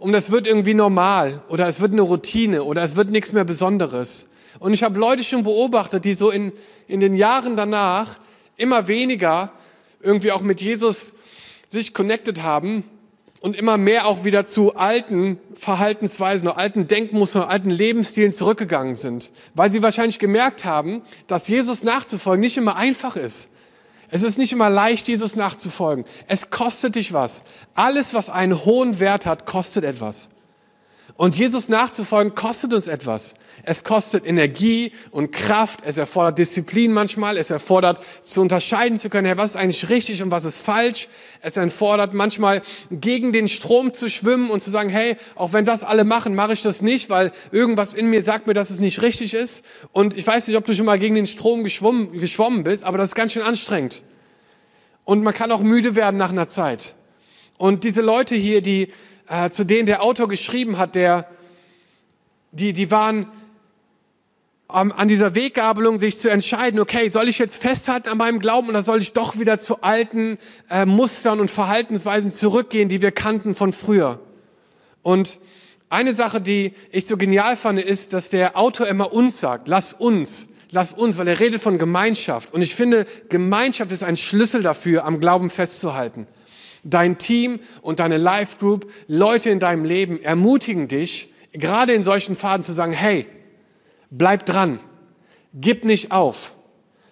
und 0.00 0.12
das 0.12 0.30
wird 0.30 0.46
irgendwie 0.46 0.72
normal 0.72 1.42
oder 1.48 1.68
es 1.68 1.80
wird 1.80 1.92
eine 1.92 2.00
Routine 2.00 2.64
oder 2.64 2.82
es 2.82 2.96
wird 2.96 3.10
nichts 3.10 3.34
mehr 3.34 3.44
Besonderes. 3.44 4.26
Und 4.58 4.72
ich 4.72 4.82
habe 4.82 4.98
Leute 4.98 5.22
schon 5.22 5.42
beobachtet, 5.42 6.06
die 6.06 6.14
so 6.14 6.30
in, 6.30 6.52
in 6.88 7.00
den 7.00 7.14
Jahren 7.14 7.54
danach 7.54 8.18
immer 8.56 8.88
weniger 8.88 9.52
irgendwie 10.00 10.32
auch 10.32 10.40
mit 10.40 10.62
Jesus 10.62 11.12
sich 11.68 11.92
connected 11.92 12.42
haben 12.42 12.82
und 13.40 13.54
immer 13.54 13.76
mehr 13.76 14.06
auch 14.06 14.24
wieder 14.24 14.46
zu 14.46 14.74
alten 14.74 15.38
Verhaltensweisen, 15.54 16.48
alten 16.48 16.86
Denkmustern, 16.86 17.42
alten 17.42 17.70
Lebensstilen 17.70 18.32
zurückgegangen 18.32 18.94
sind, 18.94 19.30
weil 19.54 19.70
sie 19.70 19.82
wahrscheinlich 19.82 20.18
gemerkt 20.18 20.64
haben, 20.64 21.02
dass 21.26 21.46
Jesus 21.46 21.82
nachzufolgen 21.82 22.40
nicht 22.40 22.56
immer 22.56 22.76
einfach 22.76 23.16
ist. 23.16 23.50
Es 24.10 24.22
ist 24.22 24.38
nicht 24.38 24.52
immer 24.52 24.70
leicht, 24.70 25.08
Jesus 25.08 25.36
nachzufolgen. 25.36 26.04
Es 26.26 26.50
kostet 26.50 26.96
dich 26.96 27.12
was. 27.12 27.44
Alles, 27.74 28.12
was 28.12 28.28
einen 28.28 28.64
hohen 28.64 28.98
Wert 28.98 29.26
hat, 29.26 29.46
kostet 29.46 29.84
etwas. 29.84 30.30
Und 31.20 31.36
Jesus 31.36 31.68
nachzufolgen 31.68 32.34
kostet 32.34 32.72
uns 32.72 32.86
etwas. 32.86 33.34
Es 33.62 33.84
kostet 33.84 34.24
Energie 34.24 34.92
und 35.10 35.32
Kraft. 35.32 35.80
Es 35.84 35.98
erfordert 35.98 36.38
Disziplin 36.38 36.94
manchmal. 36.94 37.36
Es 37.36 37.50
erfordert 37.50 38.00
zu 38.24 38.40
unterscheiden 38.40 38.96
zu 38.96 39.10
können, 39.10 39.26
Herr, 39.26 39.36
was 39.36 39.50
ist 39.50 39.56
eigentlich 39.56 39.90
richtig 39.90 40.22
und 40.22 40.30
was 40.30 40.46
ist 40.46 40.60
falsch. 40.60 41.08
Es 41.42 41.58
erfordert 41.58 42.14
manchmal 42.14 42.62
gegen 42.90 43.34
den 43.34 43.48
Strom 43.48 43.92
zu 43.92 44.08
schwimmen 44.08 44.48
und 44.48 44.60
zu 44.60 44.70
sagen, 44.70 44.88
hey, 44.88 45.14
auch 45.34 45.52
wenn 45.52 45.66
das 45.66 45.84
alle 45.84 46.04
machen, 46.04 46.34
mache 46.34 46.54
ich 46.54 46.62
das 46.62 46.80
nicht, 46.80 47.10
weil 47.10 47.32
irgendwas 47.52 47.92
in 47.92 48.08
mir 48.08 48.22
sagt 48.22 48.46
mir, 48.46 48.54
dass 48.54 48.70
es 48.70 48.80
nicht 48.80 49.02
richtig 49.02 49.34
ist. 49.34 49.62
Und 49.92 50.16
ich 50.16 50.26
weiß 50.26 50.48
nicht, 50.48 50.56
ob 50.56 50.64
du 50.64 50.74
schon 50.74 50.86
mal 50.86 50.98
gegen 50.98 51.16
den 51.16 51.26
Strom 51.26 51.64
geschwommen, 51.64 52.18
geschwommen 52.18 52.64
bist, 52.64 52.82
aber 52.82 52.96
das 52.96 53.10
ist 53.10 53.14
ganz 53.14 53.34
schön 53.34 53.42
anstrengend. 53.42 54.04
Und 55.04 55.22
man 55.22 55.34
kann 55.34 55.52
auch 55.52 55.60
müde 55.60 55.94
werden 55.96 56.16
nach 56.16 56.30
einer 56.30 56.48
Zeit. 56.48 56.94
Und 57.58 57.84
diese 57.84 58.00
Leute 58.00 58.36
hier, 58.36 58.62
die 58.62 58.90
äh, 59.30 59.50
zu 59.50 59.64
denen 59.64 59.86
der 59.86 60.02
Autor 60.02 60.28
geschrieben 60.28 60.76
hat, 60.76 60.94
der, 60.94 61.26
die, 62.50 62.72
die 62.72 62.90
waren 62.90 63.26
ähm, 64.74 64.92
an 64.92 65.08
dieser 65.08 65.34
Weggabelung, 65.34 65.98
sich 65.98 66.18
zu 66.18 66.28
entscheiden, 66.28 66.80
okay, 66.80 67.08
soll 67.10 67.28
ich 67.28 67.38
jetzt 67.38 67.56
festhalten 67.56 68.08
an 68.08 68.18
meinem 68.18 68.40
Glauben 68.40 68.68
oder 68.68 68.82
soll 68.82 69.00
ich 69.00 69.12
doch 69.12 69.38
wieder 69.38 69.58
zu 69.58 69.82
alten 69.82 70.36
äh, 70.68 70.84
Mustern 70.84 71.40
und 71.40 71.48
Verhaltensweisen 71.48 72.32
zurückgehen, 72.32 72.88
die 72.88 73.02
wir 73.02 73.12
kannten 73.12 73.54
von 73.54 73.72
früher? 73.72 74.20
Und 75.02 75.38
eine 75.88 76.12
Sache, 76.12 76.40
die 76.40 76.74
ich 76.90 77.06
so 77.06 77.16
genial 77.16 77.56
fand, 77.56 77.80
ist, 77.80 78.12
dass 78.12 78.30
der 78.30 78.56
Autor 78.56 78.88
immer 78.88 79.12
uns 79.12 79.40
sagt, 79.40 79.68
lass 79.68 79.92
uns, 79.92 80.48
lass 80.72 80.92
uns, 80.92 81.18
weil 81.18 81.28
er 81.28 81.38
redet 81.38 81.62
von 81.62 81.78
Gemeinschaft. 81.78 82.52
Und 82.52 82.62
ich 82.62 82.74
finde, 82.74 83.06
Gemeinschaft 83.28 83.92
ist 83.92 84.02
ein 84.02 84.16
Schlüssel 84.16 84.62
dafür, 84.62 85.04
am 85.04 85.20
Glauben 85.20 85.50
festzuhalten 85.50 86.26
dein 86.84 87.18
Team 87.18 87.60
und 87.82 88.00
deine 88.00 88.16
Life 88.16 88.58
Group, 88.58 88.90
Leute 89.06 89.50
in 89.50 89.58
deinem 89.58 89.84
Leben 89.84 90.20
ermutigen 90.20 90.88
dich, 90.88 91.28
gerade 91.52 91.92
in 91.92 92.02
solchen 92.02 92.36
Pfaden 92.36 92.62
zu 92.62 92.72
sagen, 92.72 92.92
hey, 92.92 93.26
bleib 94.10 94.46
dran, 94.46 94.80
gib 95.54 95.84
nicht 95.84 96.12
auf, 96.12 96.54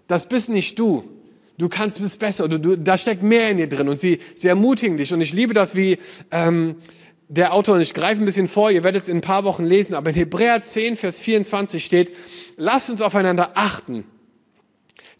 das 0.06 0.28
bist 0.28 0.48
nicht 0.48 0.78
du. 0.78 1.04
Du 1.58 1.68
kannst 1.68 2.00
es 2.00 2.16
besser, 2.16 2.48
du, 2.48 2.60
du, 2.60 2.76
da 2.76 2.96
steckt 2.96 3.24
mehr 3.24 3.50
in 3.50 3.56
dir 3.56 3.68
drin 3.68 3.88
und 3.88 3.98
sie, 3.98 4.20
sie 4.36 4.46
ermutigen 4.46 4.96
dich. 4.96 5.12
Und 5.12 5.20
ich 5.20 5.32
liebe 5.32 5.54
das, 5.54 5.74
wie 5.74 5.98
ähm, 6.30 6.76
der 7.26 7.52
Autor, 7.52 7.74
und 7.74 7.80
ich 7.80 7.94
greife 7.94 8.22
ein 8.22 8.24
bisschen 8.24 8.46
vor, 8.46 8.70
ihr 8.70 8.84
werdet 8.84 9.02
es 9.02 9.08
in 9.08 9.18
ein 9.18 9.22
paar 9.22 9.42
Wochen 9.42 9.64
lesen, 9.64 9.94
aber 9.94 10.10
in 10.10 10.16
Hebräer 10.16 10.62
10, 10.62 10.94
Vers 10.94 11.18
24 11.18 11.84
steht, 11.84 12.14
lasst 12.56 12.90
uns 12.90 13.02
aufeinander 13.02 13.52
achten 13.54 14.04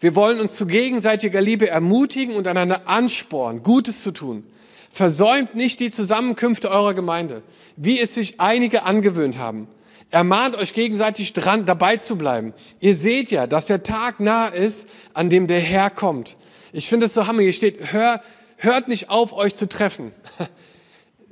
wir 0.01 0.15
wollen 0.15 0.41
uns 0.41 0.55
zu 0.55 0.67
gegenseitiger 0.67 1.41
Liebe 1.41 1.69
ermutigen 1.69 2.37
und 2.37 2.47
einander 2.47 2.83
anspornen, 2.87 3.63
Gutes 3.63 4.03
zu 4.03 4.13
tun. 4.13 4.45
Versäumt 4.91 5.55
nicht 5.55 5.81
die 5.81 5.91
Zusammenkünfte 5.91 6.71
eurer 6.71 6.95
Gemeinde, 6.95 7.43
wie 7.77 8.01
es 8.01 8.15
sich 8.15 8.41
einige 8.41 8.85
angewöhnt 8.85 9.39
haben. 9.39 9.69
Ermahnt 10.11 10.57
euch 10.57 10.73
gegenseitig 10.73 11.35
dran, 11.35 11.67
dabei 11.67 11.97
zu 11.97 12.17
bleiben. 12.17 12.55
Ihr 12.81 12.95
seht 12.95 13.31
ja, 13.31 13.47
dass 13.47 13.67
der 13.67 13.83
Tag 13.83 14.21
nahe 14.21 14.55
ist, 14.55 14.89
an 15.13 15.29
dem 15.29 15.49
der 15.49 15.61
Herr 15.61 15.91
kommt. 15.91 16.39
Ich 16.73 16.89
finde 16.89 17.07
es 17.07 17.15
so 17.15 17.27
hammer. 17.27 17.43
Hier 17.43 17.53
steht, 17.53 17.93
hör, 17.93 18.21
hört 18.57 18.89
nicht 18.89 19.11
auf, 19.11 19.33
euch 19.33 19.55
zu 19.55 19.69
treffen. 19.69 20.13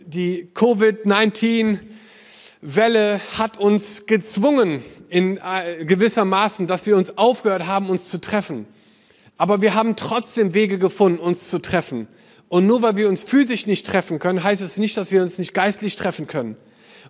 Die 0.06 0.50
Covid-19-Welle 0.54 3.20
hat 3.38 3.58
uns 3.58 4.06
gezwungen, 4.06 4.84
in 5.08 5.38
äh, 5.38 5.84
gewisser 5.84 6.24
Maßen, 6.24 6.66
dass 6.66 6.86
wir 6.86 6.96
uns 6.96 7.16
aufgehört 7.18 7.66
haben, 7.66 7.90
uns 7.90 8.08
zu 8.08 8.20
treffen. 8.20 8.66
Aber 9.36 9.62
wir 9.62 9.74
haben 9.74 9.96
trotzdem 9.96 10.54
Wege 10.54 10.78
gefunden, 10.78 11.18
uns 11.18 11.48
zu 11.48 11.58
treffen. 11.58 12.08
Und 12.48 12.66
nur 12.66 12.82
weil 12.82 12.96
wir 12.96 13.08
uns 13.08 13.22
physisch 13.22 13.66
nicht 13.66 13.86
treffen 13.86 14.18
können, 14.18 14.42
heißt 14.42 14.62
es 14.62 14.78
nicht, 14.78 14.96
dass 14.96 15.12
wir 15.12 15.22
uns 15.22 15.38
nicht 15.38 15.52
geistlich 15.52 15.96
treffen 15.96 16.26
können. 16.26 16.56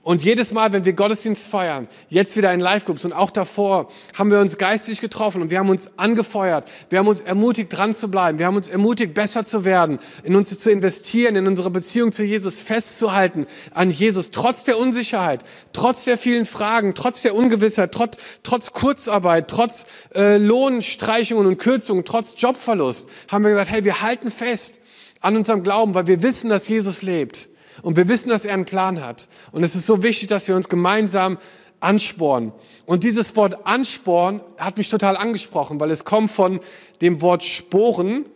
Und 0.07 0.23
jedes 0.23 0.53
Mal, 0.53 0.73
wenn 0.73 0.85
wir 0.85 0.93
Gottesdienst 0.93 1.49
feiern, 1.49 1.89
jetzt 2.11 2.37
wieder 2.37 2.55
in 2.55 2.61
Live-Groups 2.61 3.05
und 3.05 3.13
auch 3.13 3.31
davor, 3.33 3.91
haben 4.17 4.31
wir 4.31 4.39
uns 4.39 4.57
geistlich 4.57 5.01
getroffen 5.01 5.43
und 5.43 5.51
wir 5.51 5.59
haben 5.59 5.69
uns 5.69 5.99
angefeuert. 5.99 6.71
Wir 6.91 7.01
haben 7.01 7.09
uns 7.09 7.23
ermutigt, 7.23 7.77
dran 7.77 7.93
zu 7.93 8.09
bleiben. 8.09 8.39
Wir 8.39 8.47
haben 8.47 8.55
uns 8.55 8.69
ermutigt, 8.69 9.15
besser 9.15 9.45
zu 9.45 9.65
werden, 9.65 9.99
in 10.23 10.37
uns 10.37 10.57
zu 10.57 10.71
investieren, 10.71 11.35
in 11.35 11.49
unsere 11.49 11.71
Beziehung 11.71 12.13
zu 12.13 12.23
Jesus 12.23 12.61
festzuhalten, 12.61 13.49
an 13.75 13.91
Jesus, 13.91 14.31
trotz 14.31 14.63
der 14.63 14.79
Unsicherheit, 14.79 15.43
trotz 15.73 16.05
der 16.05 16.19
vielen 16.19 16.47
Fragen, 16.47 16.95
trotz 16.95 17.23
der 17.23 17.35
Ungewissheit, 17.35 17.91
trotz, 17.91 18.19
trotz 18.45 18.73
Kurzarbeit, 18.73 19.49
trotz 19.49 19.87
äh, 20.15 20.37
Lohnstreichungen 20.37 21.49
und 21.49 21.59
Kürzungen, 21.59 22.05
trotz 22.05 22.37
Jobverlust, 22.39 23.09
haben 23.27 23.43
wir 23.43 23.51
gesagt, 23.51 23.71
hey, 23.73 23.85
wir 23.85 24.03
halten 24.03 24.31
fest 24.31 24.79
an 25.21 25.37
unserem 25.37 25.65
Glauben, 25.65 25.97
weil 25.97 26.07
wir 26.07 26.23
wissen, 26.23 26.49
dass 26.49 26.69
Jesus 26.69 27.03
lebt. 27.03 27.49
Und 27.83 27.97
wir 27.97 28.09
wissen, 28.09 28.29
dass 28.29 28.45
er 28.45 28.55
einen 28.55 28.65
Plan 28.65 29.05
hat. 29.05 29.29
Und 29.53 29.63
es 29.65 29.75
ist 29.75 29.87
so 29.87 30.03
wichtig, 30.03 30.29
dass 30.29 30.49
wir 30.49 30.57
uns 30.57 30.69
gemeinsam 30.69 31.39
anspornen. 31.81 32.53
Und 32.87 33.05
dieses 33.05 33.37
Wort 33.37 33.67
Ansporn 33.67 34.41
hat 34.59 34.77
mich 34.79 34.89
total 34.89 35.17
angesprochen, 35.17 35.81
weil 35.81 35.91
es 35.91 36.05
kommt 36.05 36.31
von 36.31 36.61
dem 37.01 37.21
Wort 37.21 37.43
Sporen. 37.43 38.27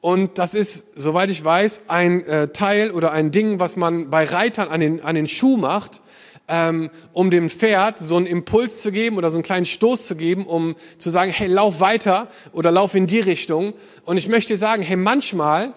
Und 0.00 0.38
das 0.38 0.54
ist, 0.54 0.84
soweit 0.96 1.30
ich 1.30 1.44
weiß, 1.44 1.82
ein 1.88 2.24
äh, 2.24 2.48
Teil 2.48 2.90
oder 2.90 3.12
ein 3.12 3.30
Ding, 3.30 3.60
was 3.60 3.76
man 3.76 4.10
bei 4.10 4.24
Reitern 4.24 4.68
an 4.68 4.80
den, 4.80 5.00
an 5.00 5.14
den 5.14 5.28
Schuh 5.28 5.56
macht, 5.56 6.02
ähm, 6.48 6.90
um 7.12 7.30
dem 7.30 7.48
Pferd 7.48 8.00
so 8.00 8.16
einen 8.16 8.26
Impuls 8.26 8.82
zu 8.82 8.90
geben 8.90 9.16
oder 9.16 9.30
so 9.30 9.36
einen 9.36 9.44
kleinen 9.44 9.64
Stoß 9.64 10.08
zu 10.08 10.16
geben, 10.16 10.44
um 10.44 10.74
zu 10.98 11.08
sagen, 11.08 11.30
hey, 11.30 11.46
lauf 11.46 11.78
weiter 11.80 12.28
oder 12.52 12.72
lauf 12.72 12.94
in 12.94 13.06
die 13.06 13.20
Richtung. 13.20 13.74
Und 14.04 14.16
ich 14.16 14.28
möchte 14.28 14.56
sagen, 14.56 14.82
hey, 14.82 14.96
manchmal 14.96 15.72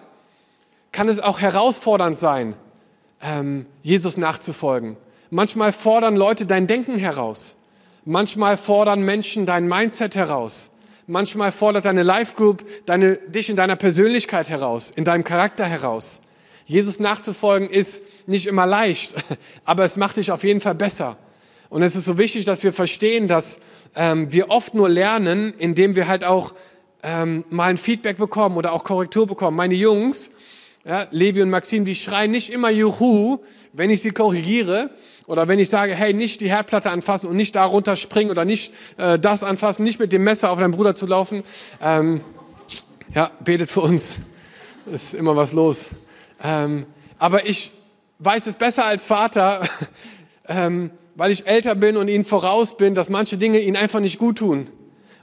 kann 0.90 1.08
es 1.08 1.20
auch 1.20 1.40
herausfordernd 1.40 2.16
sein, 2.16 2.54
ähm, 3.20 3.66
Jesus 3.82 4.16
nachzufolgen. 4.16 4.96
Manchmal 5.30 5.72
fordern 5.72 6.16
Leute 6.16 6.46
dein 6.46 6.66
Denken 6.66 6.98
heraus. 6.98 7.56
Manchmal 8.04 8.56
fordern 8.56 9.02
Menschen 9.02 9.46
dein 9.46 9.66
Mindset 9.66 10.14
heraus. 10.14 10.70
Manchmal 11.08 11.52
fordert 11.52 11.84
deine 11.84 12.02
Life 12.02 12.34
Group 12.34 12.64
deine, 12.86 13.16
dich 13.16 13.48
in 13.48 13.56
deiner 13.56 13.76
Persönlichkeit 13.76 14.48
heraus, 14.48 14.90
in 14.90 15.04
deinem 15.04 15.24
Charakter 15.24 15.64
heraus. 15.64 16.20
Jesus 16.66 16.98
nachzufolgen 16.98 17.68
ist 17.68 18.02
nicht 18.26 18.46
immer 18.46 18.66
leicht, 18.66 19.14
aber 19.64 19.84
es 19.84 19.96
macht 19.96 20.16
dich 20.16 20.32
auf 20.32 20.42
jeden 20.42 20.60
Fall 20.60 20.74
besser. 20.74 21.16
Und 21.68 21.82
es 21.82 21.96
ist 21.96 22.04
so 22.04 22.18
wichtig, 22.18 22.44
dass 22.44 22.64
wir 22.64 22.72
verstehen, 22.72 23.28
dass 23.28 23.58
ähm, 23.94 24.32
wir 24.32 24.50
oft 24.50 24.74
nur 24.74 24.88
lernen, 24.88 25.54
indem 25.58 25.96
wir 25.96 26.08
halt 26.08 26.24
auch 26.24 26.54
ähm, 27.02 27.44
mal 27.50 27.70
ein 27.70 27.76
Feedback 27.76 28.18
bekommen 28.18 28.56
oder 28.56 28.72
auch 28.72 28.84
Korrektur 28.84 29.26
bekommen. 29.26 29.56
Meine 29.56 29.74
Jungs, 29.74 30.30
ja, 30.86 31.06
Levi 31.10 31.42
und 31.42 31.50
Maxim, 31.50 31.84
die 31.84 31.96
schreien 31.96 32.30
nicht 32.30 32.50
immer 32.50 32.70
Juhu, 32.70 33.38
wenn 33.72 33.90
ich 33.90 34.02
sie 34.02 34.12
korrigiere 34.12 34.90
oder 35.26 35.48
wenn 35.48 35.58
ich 35.58 35.68
sage, 35.68 35.94
hey, 35.94 36.14
nicht 36.14 36.40
die 36.40 36.48
Herdplatte 36.48 36.90
anfassen 36.90 37.28
und 37.28 37.36
nicht 37.36 37.56
darunter 37.56 37.96
springen 37.96 38.30
oder 38.30 38.44
nicht 38.44 38.72
äh, 38.96 39.18
das 39.18 39.42
anfassen, 39.42 39.82
nicht 39.82 39.98
mit 39.98 40.12
dem 40.12 40.22
Messer 40.22 40.50
auf 40.50 40.60
deinen 40.60 40.70
Bruder 40.70 40.94
zu 40.94 41.06
laufen. 41.06 41.42
Ähm, 41.82 42.20
ja, 43.12 43.32
betet 43.42 43.70
für 43.70 43.80
uns. 43.80 44.18
Ist 44.92 45.14
immer 45.14 45.34
was 45.34 45.52
los. 45.52 45.90
Ähm, 46.42 46.86
aber 47.18 47.48
ich 47.48 47.72
weiß 48.20 48.46
es 48.46 48.54
besser 48.54 48.84
als 48.84 49.04
Vater, 49.04 49.68
ähm, 50.48 50.92
weil 51.16 51.32
ich 51.32 51.48
älter 51.48 51.74
bin 51.74 51.96
und 51.96 52.06
ihnen 52.06 52.24
voraus 52.24 52.76
bin, 52.76 52.94
dass 52.94 53.08
manche 53.08 53.38
Dinge 53.38 53.58
ihnen 53.58 53.76
einfach 53.76 54.00
nicht 54.00 54.18
gut 54.18 54.38
tun. 54.38 54.68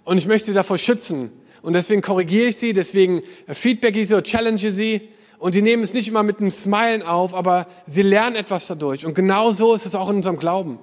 Und 0.03 0.17
ich 0.17 0.27
möchte 0.27 0.47
sie 0.47 0.53
davor 0.53 0.77
schützen. 0.77 1.31
Und 1.61 1.71
deswegen 1.71 2.01
korrigiere 2.01 2.49
ich 2.49 2.57
sie, 2.57 2.73
deswegen 2.73 3.21
feedback 3.47 3.95
ich 3.95 4.09
sie 4.09 4.15
oder 4.15 4.23
challenge 4.23 4.69
sie. 4.69 5.12
Und 5.43 5.55
die 5.55 5.61
nehmen 5.61 5.83
es 5.83 5.93
nicht 5.93 6.07
immer 6.07 6.23
mit 6.23 6.39
einem 6.39 6.51
Smilen 6.51 7.01
auf, 7.01 7.33
aber 7.33 7.67
sie 7.85 8.01
lernen 8.01 8.37
etwas 8.37 8.67
dadurch. 8.67 9.05
Und 9.05 9.13
genau 9.13 9.51
so 9.51 9.73
ist 9.73 9.85
es 9.85 9.93
auch 9.93 10.09
in 10.09 10.15
unserem 10.15 10.37
Glauben. 10.37 10.79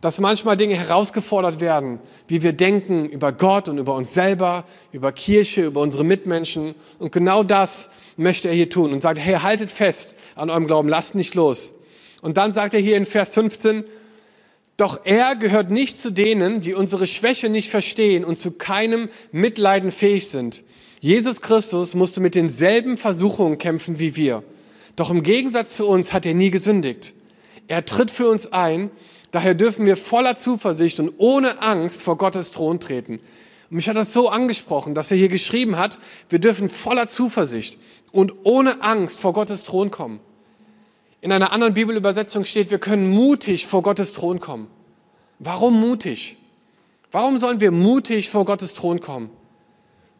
dass 0.00 0.20
manchmal 0.20 0.56
Dinge 0.56 0.76
herausgefordert 0.76 1.58
werden, 1.58 1.98
wie 2.28 2.42
wir 2.44 2.52
denken 2.52 3.06
über 3.06 3.32
Gott 3.32 3.66
und 3.68 3.78
über 3.78 3.96
uns 3.96 4.14
selber, 4.14 4.64
über 4.92 5.10
Kirche, 5.10 5.64
über 5.64 5.80
unsere 5.80 6.04
Mitmenschen. 6.04 6.76
Und 7.00 7.10
genau 7.10 7.42
das 7.42 7.88
möchte 8.16 8.46
er 8.46 8.54
hier 8.54 8.70
tun 8.70 8.92
und 8.92 9.02
sagt, 9.02 9.18
hey, 9.18 9.36
haltet 9.36 9.72
fest 9.72 10.14
an 10.36 10.50
eurem 10.50 10.68
Glauben, 10.68 10.88
lasst 10.88 11.16
nicht 11.16 11.34
los. 11.34 11.72
Und 12.20 12.36
dann 12.36 12.52
sagt 12.52 12.74
er 12.74 12.80
hier 12.80 12.96
in 12.96 13.06
Vers 13.06 13.34
15, 13.34 13.82
doch 14.76 15.00
er 15.04 15.34
gehört 15.34 15.72
nicht 15.72 15.98
zu 15.98 16.10
denen, 16.10 16.60
die 16.60 16.74
unsere 16.74 17.08
Schwäche 17.08 17.48
nicht 17.48 17.70
verstehen 17.70 18.24
und 18.24 18.36
zu 18.36 18.52
keinem 18.52 19.08
Mitleiden 19.32 19.90
fähig 19.90 20.28
sind. 20.28 20.62
Jesus 21.06 21.40
Christus 21.40 21.94
musste 21.94 22.20
mit 22.20 22.34
denselben 22.34 22.96
Versuchungen 22.96 23.58
kämpfen 23.58 24.00
wie 24.00 24.16
wir. 24.16 24.42
Doch 24.96 25.08
im 25.08 25.22
Gegensatz 25.22 25.76
zu 25.76 25.86
uns 25.86 26.12
hat 26.12 26.26
er 26.26 26.34
nie 26.34 26.50
gesündigt. 26.50 27.14
Er 27.68 27.84
tritt 27.84 28.10
für 28.10 28.28
uns 28.28 28.52
ein, 28.52 28.90
daher 29.30 29.54
dürfen 29.54 29.86
wir 29.86 29.96
voller 29.96 30.34
Zuversicht 30.34 30.98
und 30.98 31.12
ohne 31.18 31.62
Angst 31.62 32.02
vor 32.02 32.18
Gottes 32.18 32.50
Thron 32.50 32.80
treten. 32.80 33.20
Und 33.70 33.76
mich 33.76 33.88
hat 33.88 33.96
das 33.96 34.12
so 34.12 34.30
angesprochen, 34.30 34.96
dass 34.96 35.12
er 35.12 35.16
hier 35.16 35.28
geschrieben 35.28 35.78
hat, 35.78 36.00
wir 36.28 36.40
dürfen 36.40 36.68
voller 36.68 37.06
Zuversicht 37.06 37.78
und 38.10 38.34
ohne 38.42 38.82
Angst 38.82 39.20
vor 39.20 39.32
Gottes 39.32 39.62
Thron 39.62 39.92
kommen. 39.92 40.18
In 41.20 41.30
einer 41.30 41.52
anderen 41.52 41.74
Bibelübersetzung 41.74 42.44
steht, 42.44 42.72
wir 42.72 42.80
können 42.80 43.10
mutig 43.10 43.68
vor 43.68 43.82
Gottes 43.84 44.12
Thron 44.12 44.40
kommen. 44.40 44.66
Warum 45.38 45.78
mutig? 45.78 46.36
Warum 47.12 47.38
sollen 47.38 47.60
wir 47.60 47.70
mutig 47.70 48.28
vor 48.28 48.44
Gottes 48.44 48.74
Thron 48.74 48.98
kommen? 48.98 49.30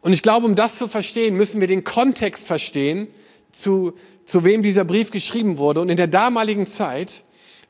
Und 0.06 0.12
ich 0.12 0.22
glaube, 0.22 0.46
um 0.46 0.54
das 0.54 0.78
zu 0.78 0.86
verstehen, 0.86 1.34
müssen 1.34 1.60
wir 1.60 1.66
den 1.66 1.82
Kontext 1.82 2.46
verstehen, 2.46 3.08
zu, 3.50 3.92
zu 4.24 4.44
wem 4.44 4.62
dieser 4.62 4.84
Brief 4.84 5.10
geschrieben 5.10 5.58
wurde. 5.58 5.80
Und 5.80 5.88
in 5.88 5.96
der 5.96 6.06
damaligen 6.06 6.68
Zeit 6.68 7.24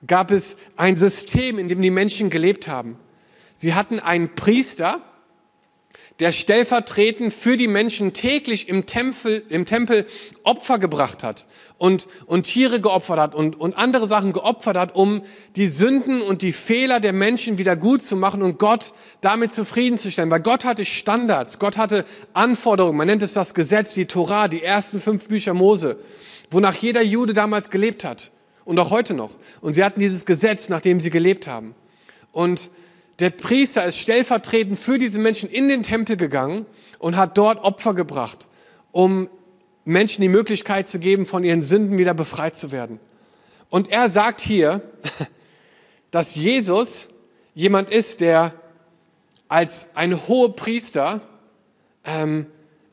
gab 0.06 0.30
es 0.30 0.58
ein 0.76 0.96
System, 0.96 1.58
in 1.58 1.70
dem 1.70 1.80
die 1.80 1.90
Menschen 1.90 2.28
gelebt 2.28 2.68
haben. 2.68 2.98
Sie 3.54 3.72
hatten 3.72 4.00
einen 4.00 4.34
Priester, 4.34 5.00
der 6.18 6.32
stellvertretend 6.32 7.32
für 7.32 7.56
die 7.56 7.68
Menschen 7.68 8.14
täglich 8.14 8.68
im 8.68 8.86
Tempel, 8.86 9.42
im 9.50 9.66
Tempel 9.66 10.06
Opfer 10.44 10.78
gebracht 10.78 11.22
hat 11.22 11.46
und, 11.76 12.06
und 12.26 12.44
Tiere 12.44 12.80
geopfert 12.80 13.18
hat 13.18 13.34
und, 13.34 13.60
und 13.60 13.76
andere 13.76 14.06
Sachen 14.06 14.32
geopfert 14.32 14.78
hat, 14.78 14.94
um 14.94 15.22
die 15.56 15.66
Sünden 15.66 16.22
und 16.22 16.40
die 16.40 16.52
Fehler 16.52 17.00
der 17.00 17.12
Menschen 17.12 17.58
wieder 17.58 17.76
gut 17.76 18.02
zu 18.02 18.16
machen 18.16 18.42
und 18.42 18.58
Gott 18.58 18.94
damit 19.20 19.52
zufriedenzustellen. 19.52 20.30
Weil 20.30 20.40
Gott 20.40 20.64
hatte 20.64 20.86
Standards, 20.86 21.58
Gott 21.58 21.76
hatte 21.76 22.04
Anforderungen. 22.32 22.96
Man 22.96 23.08
nennt 23.08 23.22
es 23.22 23.34
das 23.34 23.52
Gesetz, 23.52 23.92
die 23.92 24.06
Torah, 24.06 24.48
die 24.48 24.62
ersten 24.62 25.00
fünf 25.00 25.28
Bücher 25.28 25.52
Mose, 25.52 25.98
wonach 26.50 26.74
jeder 26.74 27.02
Jude 27.02 27.34
damals 27.34 27.68
gelebt 27.68 28.04
hat 28.04 28.32
und 28.64 28.78
auch 28.78 28.90
heute 28.90 29.12
noch. 29.12 29.32
Und 29.60 29.74
sie 29.74 29.84
hatten 29.84 30.00
dieses 30.00 30.24
Gesetz, 30.24 30.70
nach 30.70 30.80
dem 30.80 31.00
sie 31.00 31.10
gelebt 31.10 31.46
haben. 31.46 31.74
Und 32.32 32.70
der 33.18 33.30
Priester 33.30 33.84
ist 33.84 33.98
stellvertretend 33.98 34.78
für 34.78 34.98
diese 34.98 35.18
Menschen 35.18 35.48
in 35.48 35.68
den 35.68 35.82
Tempel 35.82 36.16
gegangen 36.16 36.66
und 36.98 37.16
hat 37.16 37.38
dort 37.38 37.62
Opfer 37.62 37.94
gebracht, 37.94 38.48
um 38.92 39.28
Menschen 39.84 40.20
die 40.22 40.28
Möglichkeit 40.28 40.88
zu 40.88 40.98
geben, 40.98 41.26
von 41.26 41.44
ihren 41.44 41.62
Sünden 41.62 41.98
wieder 41.98 42.14
befreit 42.14 42.56
zu 42.56 42.72
werden. 42.72 43.00
Und 43.70 43.90
er 43.90 44.08
sagt 44.08 44.40
hier, 44.40 44.82
dass 46.10 46.34
Jesus 46.34 47.08
jemand 47.54 47.90
ist, 47.90 48.20
der 48.20 48.52
als 49.48 49.88
ein 49.94 50.28
hoher 50.28 50.54
Priester 50.54 51.20
ähm, 52.04 52.46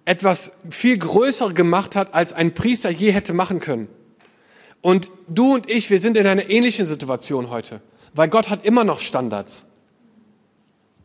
etwas 0.06 0.52
viel 0.70 0.98
Größer 0.98 1.54
gemacht 1.54 1.96
hat, 1.96 2.14
als 2.14 2.34
ein 2.34 2.54
Priester 2.54 2.90
je 2.90 3.12
hätte 3.12 3.34
machen 3.34 3.60
können. 3.60 3.88
Und 4.82 5.10
du 5.28 5.56
und 5.56 5.70
ich, 5.70 5.90
wir 5.90 6.00
sind 6.00 6.18
in 6.18 6.28
einer 6.28 6.50
ähnlichen 6.50 6.86
Situation 6.86 7.50
heute, 7.50 7.82
weil 8.14 8.28
Gott 8.28 8.50
hat 8.50 8.66
immer 8.66 8.84
noch 8.84 9.00
Standards. 9.00 9.66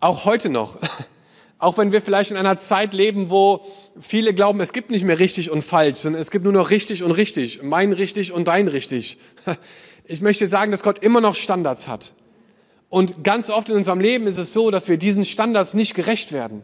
Auch 0.01 0.25
heute 0.25 0.49
noch. 0.49 0.77
Auch 1.61 1.77
wenn 1.77 1.91
wir 1.91 2.01
vielleicht 2.01 2.31
in 2.31 2.37
einer 2.37 2.57
Zeit 2.57 2.95
leben, 2.95 3.31
wo 3.31 3.67
viele 3.99 4.33
glauben, 4.33 4.61
es 4.61 4.73
gibt 4.73 4.93
nicht 4.93 5.05
mehr 5.05 5.19
richtig 5.19 5.51
und 5.51 5.63
falsch, 5.63 5.99
sondern 5.99 6.23
es 6.23 6.31
gibt 6.31 6.45
nur 6.45 6.53
noch 6.53 6.71
richtig 6.71 7.03
und 7.03 7.11
richtig, 7.11 7.63
mein 7.65 7.93
richtig 7.93 8.33
und 8.33 8.49
dein 8.49 8.69
richtig. 8.69 9.19
Ich 10.11 10.23
möchte 10.23 10.47
sagen, 10.47 10.71
dass 10.71 10.83
Gott 10.83 11.03
immer 11.03 11.21
noch 11.21 11.35
Standards 11.35 11.87
hat. 11.87 12.15
Und 12.89 13.25
ganz 13.25 13.51
oft 13.51 13.69
in 13.69 13.77
unserem 13.77 14.01
Leben 14.01 14.27
ist 14.27 14.39
es 14.39 14.55
so, 14.55 14.71
dass 14.71 14.89
wir 14.89 14.97
diesen 14.97 15.27
Standards 15.27 15.75
nicht 15.75 15.95
gerecht 15.95 16.33
werden. 16.33 16.63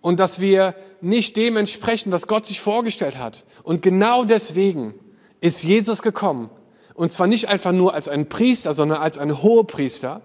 Und 0.00 0.20
dass 0.20 0.40
wir 0.40 0.76
nicht 1.00 1.36
dem 1.36 1.56
entsprechen, 1.56 2.12
was 2.12 2.28
Gott 2.28 2.46
sich 2.46 2.60
vorgestellt 2.60 3.18
hat. 3.18 3.44
Und 3.64 3.82
genau 3.82 4.24
deswegen 4.24 4.94
ist 5.40 5.64
Jesus 5.64 6.00
gekommen. 6.00 6.48
Und 6.94 7.12
zwar 7.12 7.26
nicht 7.26 7.48
einfach 7.48 7.72
nur 7.72 7.92
als 7.92 8.06
ein 8.06 8.28
Priester, 8.28 8.72
sondern 8.72 8.98
als 8.98 9.18
ein 9.18 9.42
Hohepriester, 9.42 10.22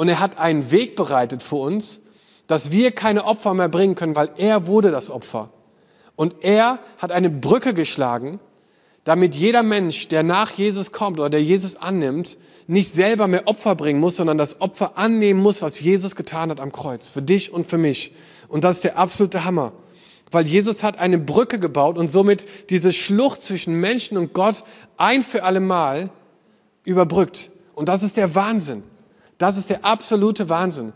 und 0.00 0.08
er 0.08 0.18
hat 0.18 0.38
einen 0.38 0.70
Weg 0.70 0.96
bereitet 0.96 1.42
für 1.42 1.56
uns, 1.56 2.00
dass 2.46 2.70
wir 2.70 2.90
keine 2.90 3.26
Opfer 3.26 3.52
mehr 3.52 3.68
bringen 3.68 3.96
können, 3.96 4.16
weil 4.16 4.30
er 4.38 4.66
wurde 4.66 4.90
das 4.90 5.10
Opfer. 5.10 5.50
Und 6.16 6.36
er 6.40 6.78
hat 6.96 7.12
eine 7.12 7.28
Brücke 7.28 7.74
geschlagen, 7.74 8.40
damit 9.04 9.34
jeder 9.34 9.62
Mensch, 9.62 10.08
der 10.08 10.22
nach 10.22 10.52
Jesus 10.52 10.92
kommt 10.92 11.20
oder 11.20 11.28
der 11.28 11.42
Jesus 11.42 11.76
annimmt, 11.76 12.38
nicht 12.66 12.90
selber 12.90 13.28
mehr 13.28 13.46
Opfer 13.46 13.74
bringen 13.74 14.00
muss, 14.00 14.16
sondern 14.16 14.38
das 14.38 14.62
Opfer 14.62 14.96
annehmen 14.96 15.42
muss, 15.42 15.60
was 15.60 15.78
Jesus 15.80 16.16
getan 16.16 16.48
hat 16.48 16.60
am 16.60 16.72
Kreuz, 16.72 17.10
für 17.10 17.20
dich 17.20 17.52
und 17.52 17.66
für 17.66 17.76
mich. 17.76 18.14
Und 18.48 18.64
das 18.64 18.76
ist 18.76 18.84
der 18.84 18.96
absolute 18.96 19.44
Hammer. 19.44 19.72
Weil 20.30 20.46
Jesus 20.46 20.82
hat 20.82 20.98
eine 20.98 21.18
Brücke 21.18 21.58
gebaut 21.58 21.98
und 21.98 22.08
somit 22.08 22.46
diese 22.70 22.94
Schlucht 22.94 23.42
zwischen 23.42 23.74
Menschen 23.74 24.16
und 24.16 24.32
Gott 24.32 24.64
ein 24.96 25.22
für 25.22 25.42
alle 25.42 25.60
Mal 25.60 26.08
überbrückt. 26.84 27.50
Und 27.74 27.90
das 27.90 28.02
ist 28.02 28.16
der 28.16 28.34
Wahnsinn. 28.34 28.82
Das 29.40 29.56
ist 29.56 29.70
der 29.70 29.86
absolute 29.86 30.50
Wahnsinn. 30.50 30.92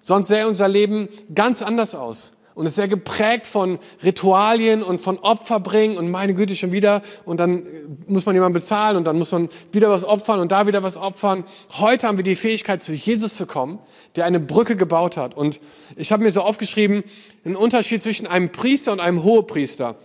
Sonst 0.00 0.28
sähe 0.28 0.46
unser 0.46 0.68
Leben 0.68 1.08
ganz 1.34 1.62
anders 1.62 1.94
aus. 1.94 2.32
Und 2.54 2.66
ist 2.66 2.74
sehr 2.74 2.88
geprägt 2.88 3.46
von 3.46 3.78
Ritualien 4.04 4.82
und 4.82 4.98
von 4.98 5.18
Opferbringen 5.18 5.96
und 5.96 6.10
meine 6.10 6.34
Güte 6.34 6.56
schon 6.56 6.72
wieder. 6.72 7.00
Und 7.24 7.40
dann 7.40 7.62
muss 8.06 8.26
man 8.26 8.34
jemanden 8.34 8.52
bezahlen 8.52 8.98
und 8.98 9.04
dann 9.04 9.18
muss 9.18 9.32
man 9.32 9.48
wieder 9.72 9.88
was 9.88 10.04
opfern 10.04 10.40
und 10.40 10.52
da 10.52 10.66
wieder 10.66 10.82
was 10.82 10.98
opfern. 10.98 11.44
Heute 11.78 12.06
haben 12.06 12.18
wir 12.18 12.24
die 12.24 12.36
Fähigkeit, 12.36 12.82
zu 12.82 12.92
Jesus 12.92 13.34
zu 13.34 13.46
kommen, 13.46 13.78
der 14.14 14.26
eine 14.26 14.40
Brücke 14.40 14.76
gebaut 14.76 15.16
hat. 15.16 15.34
Und 15.34 15.58
ich 15.96 16.12
habe 16.12 16.22
mir 16.22 16.30
so 16.30 16.42
aufgeschrieben, 16.42 17.02
einen 17.46 17.56
Unterschied 17.56 18.02
zwischen 18.02 18.26
einem 18.26 18.52
Priester 18.52 18.92
und 18.92 19.00
einem 19.00 19.22
Hohepriester. 19.22 19.96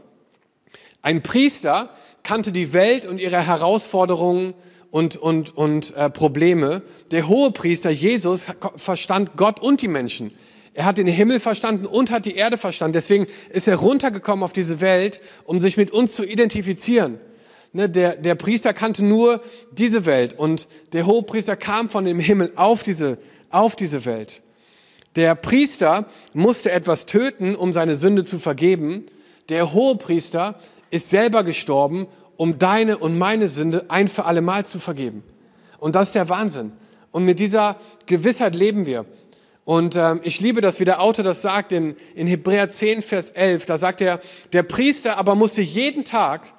Ein 1.02 1.24
Priester 1.24 1.90
kannte 2.24 2.54
die 2.54 2.72
Welt 2.72 3.06
und 3.06 3.20
ihre 3.20 3.46
Herausforderungen 3.46 4.54
und, 4.92 5.18
und, 5.18 5.58
und 5.58 5.96
äh, 5.96 6.10
Probleme. 6.10 6.84
Der 7.10 7.28
Hohepriester 7.28 7.90
Jesus 7.90 8.48
verstand 8.76 9.32
Gott 9.38 9.60
und 9.60 9.82
die 9.82 9.88
Menschen. 9.88 10.32
Er 10.74 10.86
hat 10.86 10.98
den 10.98 11.08
Himmel 11.08 11.40
verstanden 11.40 11.86
und 11.86 12.12
hat 12.12 12.26
die 12.26 12.36
Erde 12.36 12.58
verstanden. 12.58 12.94
Deswegen 12.94 13.28
ist 13.50 13.68
er 13.68 13.78
runtergekommen 13.78 14.44
auf 14.44 14.54
diese 14.54 14.80
Welt, 14.80 15.20
um 15.44 15.60
sich 15.60 15.76
mit 15.76 15.92
uns 15.92 16.14
zu 16.14 16.24
identifizieren. 16.24 17.20
Ne, 17.74 17.90
der, 17.90 18.18
der 18.18 18.36
Priester 18.36 18.74
kannte 18.74 19.04
nur 19.04 19.42
diese 19.72 20.06
Welt 20.06 20.38
und 20.38 20.68
der 20.92 21.06
Hohepriester 21.06 21.56
kam 21.56 21.90
von 21.90 22.04
dem 22.04 22.20
Himmel 22.20 22.52
auf 22.56 22.84
diese, 22.84 23.18
auf 23.50 23.78
diese 23.78 24.04
Welt. 24.04 24.42
Der 25.16 25.36
Priester 25.36 26.06
musste 26.34 26.72
etwas 26.72 27.06
töten, 27.06 27.56
um 27.56 27.72
seine 27.72 27.96
Sünde 27.96 28.26
zu 28.26 28.40
vergeben. 28.40 29.06
Der 29.50 29.74
Hohepriester 29.74 30.60
ist 30.90 31.10
selber 31.10 31.44
gestorben 31.44 32.08
um 32.38 32.60
deine 32.60 32.98
und 32.98 33.18
meine 33.18 33.48
Sünde 33.48 33.86
ein 33.90 34.08
für 34.08 34.26
alle 34.26 34.42
Mal 34.42 34.66
zu 34.66 34.80
vergeben. 34.80 35.24
Und 35.80 35.96
das 35.96 36.10
ist 36.10 36.16
der 36.16 36.30
Wahnsinn. 36.30 36.72
Und 37.12 37.26
mit 37.26 37.40
dieser 37.40 37.76
Gewissheit 38.06 38.56
leben 38.56 38.86
wir. 38.86 39.06
Und 39.66 39.96
ähm, 39.96 40.22
ich 40.24 40.40
liebe 40.42 40.62
das, 40.62 40.80
wie 40.80 40.86
der 40.86 41.02
Autor 41.02 41.24
das 41.24 41.42
sagt 41.42 41.72
in, 41.72 41.96
in 42.16 42.28
Hebräer 42.28 42.70
10, 42.70 43.02
Vers 43.02 43.30
11. 43.30 43.66
Da 43.66 43.78
sagt 43.78 44.02
er, 44.02 44.20
der 44.54 44.64
Priester 44.64 45.18
aber 45.18 45.36
musste 45.36 45.62
jeden 45.62 46.04
Tag 46.04 46.54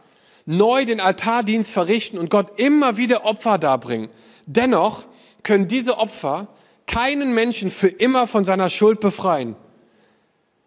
neu 0.46 0.85
den 0.85 1.00
Altardienst 1.00 1.70
verrichten 1.70 2.18
und 2.18 2.30
Gott 2.30 2.58
immer 2.58 2.96
wieder 2.96 3.24
Opfer 3.24 3.58
darbringen. 3.58 4.08
Dennoch 4.46 5.06
können 5.42 5.68
diese 5.68 5.98
Opfer 5.98 6.48
keinen 6.87 7.35
Menschen 7.35 7.70
für 7.70 7.88
immer 7.88 8.26
von 8.26 8.44
seiner 8.44 8.68
Schuld 8.68 9.00
befreien. 9.00 9.56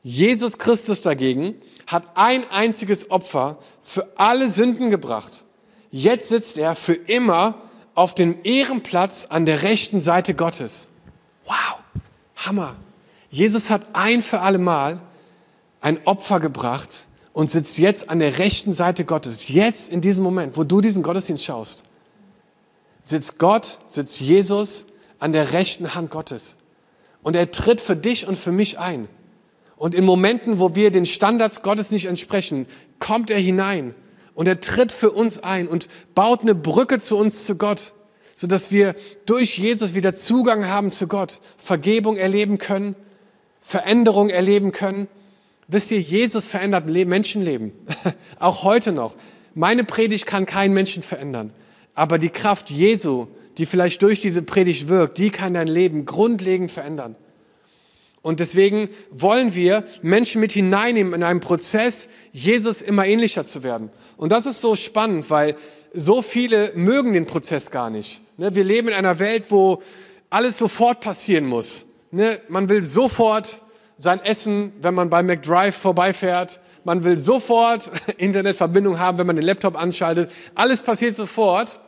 Jesus 0.03 0.57
Christus 0.57 1.01
dagegen 1.01 1.55
hat 1.87 2.15
ein 2.15 2.49
einziges 2.49 3.11
Opfer 3.11 3.57
für 3.81 4.07
alle 4.15 4.49
Sünden 4.49 4.89
gebracht. 4.89 5.45
Jetzt 5.91 6.29
sitzt 6.29 6.57
er 6.57 6.75
für 6.75 6.93
immer 6.93 7.55
auf 7.93 8.13
dem 8.13 8.37
Ehrenplatz 8.43 9.27
an 9.29 9.45
der 9.45 9.63
rechten 9.63 10.01
Seite 10.01 10.33
Gottes. 10.33 10.89
Wow, 11.45 11.79
Hammer. 12.35 12.75
Jesus 13.29 13.69
hat 13.69 13.81
ein 13.93 14.21
für 14.21 14.41
alle 14.41 14.57
Mal 14.57 14.99
ein 15.81 15.99
Opfer 16.05 16.39
gebracht 16.39 17.07
und 17.33 17.49
sitzt 17.49 17.77
jetzt 17.77 18.09
an 18.09 18.19
der 18.19 18.39
rechten 18.39 18.73
Seite 18.73 19.05
Gottes. 19.05 19.49
Jetzt 19.49 19.89
in 19.89 20.01
diesem 20.01 20.23
Moment, 20.23 20.57
wo 20.57 20.63
du 20.63 20.81
diesen 20.81 21.03
Gottesdienst 21.03 21.45
schaust, 21.45 21.83
sitzt 23.03 23.37
Gott, 23.39 23.79
sitzt 23.87 24.19
Jesus 24.19 24.85
an 25.19 25.31
der 25.31 25.53
rechten 25.53 25.95
Hand 25.95 26.11
Gottes. 26.11 26.57
Und 27.23 27.35
er 27.35 27.51
tritt 27.51 27.81
für 27.81 27.95
dich 27.95 28.27
und 28.27 28.37
für 28.37 28.51
mich 28.51 28.79
ein. 28.79 29.07
Und 29.77 29.93
in 29.93 30.05
Momenten, 30.05 30.59
wo 30.59 30.75
wir 30.75 30.91
den 30.91 31.05
Standards 31.05 31.61
Gottes 31.61 31.91
nicht 31.91 32.05
entsprechen, 32.05 32.65
kommt 32.99 33.29
er 33.29 33.39
hinein 33.39 33.93
und 34.33 34.47
er 34.47 34.61
tritt 34.61 34.91
für 34.91 35.11
uns 35.11 35.43
ein 35.43 35.67
und 35.67 35.87
baut 36.13 36.41
eine 36.41 36.55
Brücke 36.55 36.99
zu 36.99 37.17
uns, 37.17 37.45
zu 37.45 37.57
Gott, 37.57 37.93
sodass 38.35 38.71
wir 38.71 38.95
durch 39.25 39.57
Jesus 39.57 39.95
wieder 39.95 40.13
Zugang 40.13 40.67
haben 40.67 40.91
zu 40.91 41.07
Gott, 41.07 41.41
Vergebung 41.57 42.17
erleben 42.17 42.57
können, 42.57 42.95
Veränderung 43.61 44.29
erleben 44.29 44.71
können. 44.71 45.07
Wisst 45.67 45.91
ihr, 45.91 45.99
Jesus 45.99 46.47
verändert 46.47 46.85
Menschenleben, 46.85 47.71
auch 48.39 48.63
heute 48.63 48.91
noch. 48.91 49.15
Meine 49.55 49.83
Predigt 49.83 50.25
kann 50.25 50.45
keinen 50.45 50.73
Menschen 50.73 51.01
verändern, 51.01 51.51
aber 51.95 52.19
die 52.19 52.29
Kraft 52.29 52.69
Jesu, 52.69 53.27
die 53.57 53.65
vielleicht 53.65 54.01
durch 54.01 54.19
diese 54.19 54.41
Predigt 54.41 54.89
wirkt, 54.89 55.17
die 55.17 55.31
kann 55.31 55.53
dein 55.53 55.67
Leben 55.67 56.05
grundlegend 56.05 56.71
verändern. 56.71 57.15
Und 58.25 58.39
deswegen 58.39 58.89
wollen 59.11 59.53
wir 59.53 59.83
Menschen 60.01 60.41
mit 60.41 60.51
hineinnehmen 60.51 61.13
in 61.13 61.21
einen 61.21 61.41
Prozess, 61.41 62.07
Jesus 62.31 62.81
immer 62.81 63.05
ähnlicher 63.05 63.45
zu 63.45 63.61
werden. 63.61 63.91
Und 64.17 64.31
das 64.31 64.47
ist 64.47 64.61
so 64.61 64.75
spannend, 64.75 65.29
weil 65.29 65.55
so 65.93 66.23
viele 66.23 66.71
mögen 66.73 67.13
den 67.13 67.27
Prozess 67.27 67.69
gar 67.69 67.91
nicht. 67.91 68.23
Ne, 68.37 68.55
wir 68.55 68.63
leben 68.63 68.87
in 68.87 68.95
einer 68.95 69.19
Welt, 69.19 69.51
wo 69.51 69.83
alles 70.31 70.57
sofort 70.57 71.01
passieren 71.01 71.45
muss. 71.45 71.85
Ne, 72.09 72.39
man 72.49 72.67
will 72.67 72.83
sofort 72.83 73.61
sein 73.99 74.19
Essen, 74.23 74.73
wenn 74.81 74.95
man 74.95 75.11
bei 75.11 75.21
McDrive 75.21 75.75
vorbeifährt. 75.75 76.59
Man 76.83 77.03
will 77.03 77.19
sofort 77.19 77.91
Internetverbindung 78.17 78.97
haben, 78.97 79.19
wenn 79.19 79.27
man 79.27 79.35
den 79.35 79.45
Laptop 79.45 79.79
anschaltet. 79.79 80.31
Alles 80.55 80.81
passiert 80.81 81.15
sofort. 81.15 81.79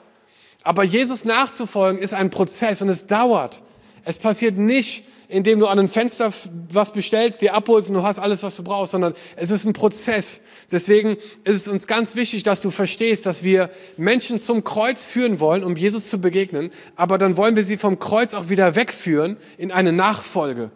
Aber 0.62 0.84
Jesus 0.84 1.26
nachzufolgen 1.26 2.00
ist 2.00 2.14
ein 2.14 2.30
Prozess 2.30 2.84
und 2.84 2.90
es 2.90 3.08
dauert. 3.08 3.64
Es 4.04 4.20
passiert 4.20 4.56
nicht 4.56 5.04
indem 5.30 5.60
du 5.60 5.68
an 5.68 5.80
ein 5.80 5.88
Fenster 5.88 6.32
was 6.72 6.92
bestellst, 6.92 7.42
dir 7.42 7.54
abholst 7.54 7.90
und 7.90 7.96
du 7.96 8.04
hast 8.04 8.20
alles, 8.20 8.44
was 8.44 8.56
du 8.56 8.64
brauchst, 8.64 8.92
sondern 8.92 9.14
es 9.36 9.52
ist 9.52 9.66
ein 9.66 9.74
Prozess. 9.74 10.42
Deswegen 10.72 11.18
ist 11.44 11.56
es 11.56 11.68
uns 11.68 11.88
ganz 11.88 12.16
wichtig, 12.16 12.44
dass 12.44 12.62
du 12.62 12.72
verstehst, 12.72 13.26
dass 13.26 13.44
wir 13.44 13.70
Menschen 13.98 14.40
zum 14.40 14.64
Kreuz 14.64 15.06
führen 15.06 15.40
wollen, 15.40 15.64
um 15.64 15.76
Jesus 15.76 16.10
zu 16.10 16.22
begegnen, 16.22 16.72
aber 16.96 17.18
dann 17.18 17.36
wollen 17.36 17.56
wir 17.56 17.64
sie 17.64 17.78
vom 17.78 18.00
Kreuz 18.00 18.34
auch 18.34 18.50
wieder 18.50 18.76
wegführen 18.76 19.38
in 19.58 19.72
eine 19.72 19.92
Nachfolge. 19.92 20.72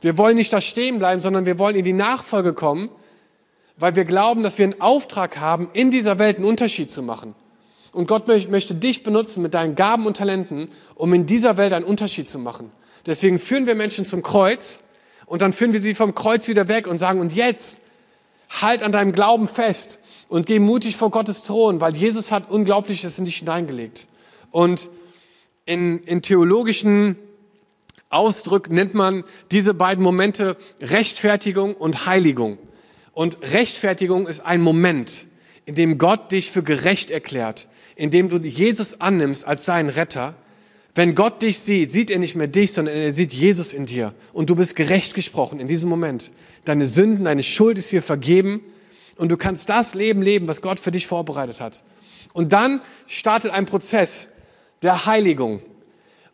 Wir 0.00 0.16
wollen 0.16 0.36
nicht 0.36 0.52
da 0.52 0.60
stehen 0.60 1.00
bleiben, 1.00 1.20
sondern 1.20 1.44
wir 1.44 1.58
wollen 1.58 1.74
in 1.74 1.84
die 1.84 1.92
Nachfolge 1.92 2.52
kommen, 2.52 2.88
weil 3.76 3.96
wir 3.96 4.04
glauben, 4.04 4.44
dass 4.44 4.58
wir 4.58 4.64
einen 4.64 4.80
Auftrag 4.80 5.38
haben, 5.38 5.68
in 5.72 5.90
dieser 5.90 6.18
Welt 6.20 6.36
einen 6.36 6.46
Unterschied 6.46 6.90
zu 6.90 7.02
machen. 7.02 7.34
Und 7.92 8.06
Gott 8.06 8.28
möchte 8.28 8.74
dich 8.74 9.02
benutzen 9.02 9.42
mit 9.42 9.54
deinen 9.54 9.74
Gaben 9.74 10.06
und 10.06 10.16
Talenten, 10.16 10.68
um 10.94 11.12
in 11.14 11.26
dieser 11.26 11.56
Welt 11.56 11.72
einen 11.72 11.84
Unterschied 11.84 12.28
zu 12.28 12.38
machen. 12.38 12.70
Deswegen 13.08 13.38
führen 13.38 13.66
wir 13.66 13.74
Menschen 13.74 14.04
zum 14.04 14.22
Kreuz 14.22 14.82
und 15.24 15.40
dann 15.40 15.54
führen 15.54 15.72
wir 15.72 15.80
sie 15.80 15.94
vom 15.94 16.14
Kreuz 16.14 16.46
wieder 16.46 16.68
weg 16.68 16.86
und 16.86 16.98
sagen, 16.98 17.20
und 17.20 17.34
jetzt 17.34 17.78
halt 18.60 18.82
an 18.82 18.92
deinem 18.92 19.12
Glauben 19.12 19.48
fest 19.48 19.98
und 20.28 20.44
geh 20.44 20.58
mutig 20.58 20.96
vor 20.96 21.10
Gottes 21.10 21.42
Thron, 21.42 21.80
weil 21.80 21.96
Jesus 21.96 22.30
hat 22.30 22.50
Unglaubliches 22.50 23.18
in 23.18 23.24
dich 23.24 23.38
hineingelegt. 23.38 24.08
Und 24.50 24.90
in, 25.64 26.02
in 26.04 26.20
theologischen 26.20 27.16
Ausdruck 28.10 28.68
nennt 28.68 28.92
man 28.92 29.24
diese 29.50 29.72
beiden 29.72 30.04
Momente 30.04 30.58
Rechtfertigung 30.82 31.74
und 31.74 32.04
Heiligung. 32.04 32.58
Und 33.14 33.38
Rechtfertigung 33.40 34.26
ist 34.26 34.40
ein 34.40 34.60
Moment, 34.60 35.24
in 35.64 35.74
dem 35.74 35.96
Gott 35.96 36.30
dich 36.30 36.50
für 36.50 36.62
gerecht 36.62 37.10
erklärt, 37.10 37.68
in 37.96 38.10
dem 38.10 38.28
du 38.28 38.36
Jesus 38.36 39.00
annimmst 39.00 39.46
als 39.46 39.64
deinen 39.64 39.88
Retter 39.88 40.34
wenn 40.98 41.14
Gott 41.14 41.42
dich 41.42 41.60
sieht, 41.60 41.92
sieht 41.92 42.10
er 42.10 42.18
nicht 42.18 42.34
mehr 42.34 42.48
dich, 42.48 42.72
sondern 42.72 42.96
er 42.96 43.12
sieht 43.12 43.32
Jesus 43.32 43.72
in 43.72 43.86
dir. 43.86 44.14
Und 44.32 44.50
du 44.50 44.56
bist 44.56 44.74
gerecht 44.74 45.14
gesprochen 45.14 45.60
in 45.60 45.68
diesem 45.68 45.88
Moment. 45.88 46.32
Deine 46.64 46.88
Sünden, 46.88 47.24
deine 47.24 47.44
Schuld 47.44 47.78
ist 47.78 47.92
dir 47.92 48.02
vergeben. 48.02 48.62
Und 49.16 49.28
du 49.30 49.36
kannst 49.36 49.68
das 49.68 49.94
Leben 49.94 50.22
leben, 50.22 50.48
was 50.48 50.60
Gott 50.60 50.80
für 50.80 50.90
dich 50.90 51.06
vorbereitet 51.06 51.60
hat. 51.60 51.84
Und 52.32 52.52
dann 52.52 52.80
startet 53.06 53.52
ein 53.52 53.64
Prozess 53.64 54.30
der 54.82 55.06
Heiligung. 55.06 55.62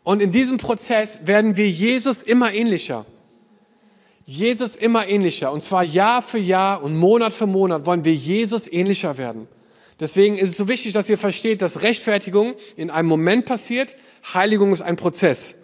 Und 0.02 0.22
in 0.22 0.32
diesem 0.32 0.56
Prozess 0.56 1.26
werden 1.26 1.58
wir 1.58 1.68
Jesus 1.68 2.22
immer 2.22 2.54
ähnlicher. 2.54 3.04
Jesus 4.24 4.76
immer 4.76 5.06
ähnlicher. 5.06 5.52
Und 5.52 5.60
zwar 5.60 5.84
Jahr 5.84 6.22
für 6.22 6.38
Jahr 6.38 6.82
und 6.82 6.96
Monat 6.96 7.34
für 7.34 7.46
Monat 7.46 7.84
wollen 7.84 8.06
wir 8.06 8.14
Jesus 8.14 8.66
ähnlicher 8.72 9.18
werden. 9.18 9.46
Deswegen 10.00 10.36
ist 10.36 10.50
es 10.50 10.56
so 10.56 10.68
wichtig, 10.68 10.92
dass 10.92 11.08
ihr 11.08 11.18
versteht, 11.18 11.62
dass 11.62 11.82
Rechtfertigung 11.82 12.54
in 12.76 12.90
einem 12.90 13.08
Moment 13.08 13.44
passiert, 13.44 13.94
Heiligung 14.32 14.72
ist 14.72 14.82
ein 14.82 14.96
Prozess. 14.96 15.56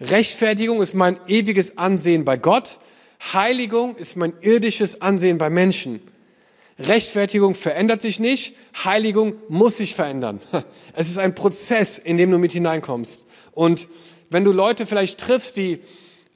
Rechtfertigung 0.00 0.80
ist 0.80 0.94
mein 0.94 1.18
ewiges 1.26 1.78
Ansehen 1.78 2.24
bei 2.24 2.36
Gott, 2.36 2.78
Heiligung 3.32 3.96
ist 3.96 4.16
mein 4.16 4.34
irdisches 4.40 5.02
Ansehen 5.02 5.38
bei 5.38 5.50
Menschen. 5.50 6.00
Rechtfertigung 6.78 7.54
verändert 7.54 8.02
sich 8.02 8.20
nicht, 8.20 8.54
Heiligung 8.84 9.34
muss 9.48 9.78
sich 9.78 9.94
verändern. 9.94 10.40
Es 10.94 11.08
ist 11.08 11.18
ein 11.18 11.34
Prozess, 11.34 11.98
in 11.98 12.16
dem 12.16 12.30
du 12.30 12.38
mit 12.38 12.52
hineinkommst. 12.52 13.26
Und 13.52 13.88
wenn 14.30 14.44
du 14.44 14.52
Leute 14.52 14.86
vielleicht 14.86 15.18
triffst, 15.18 15.56
die 15.56 15.80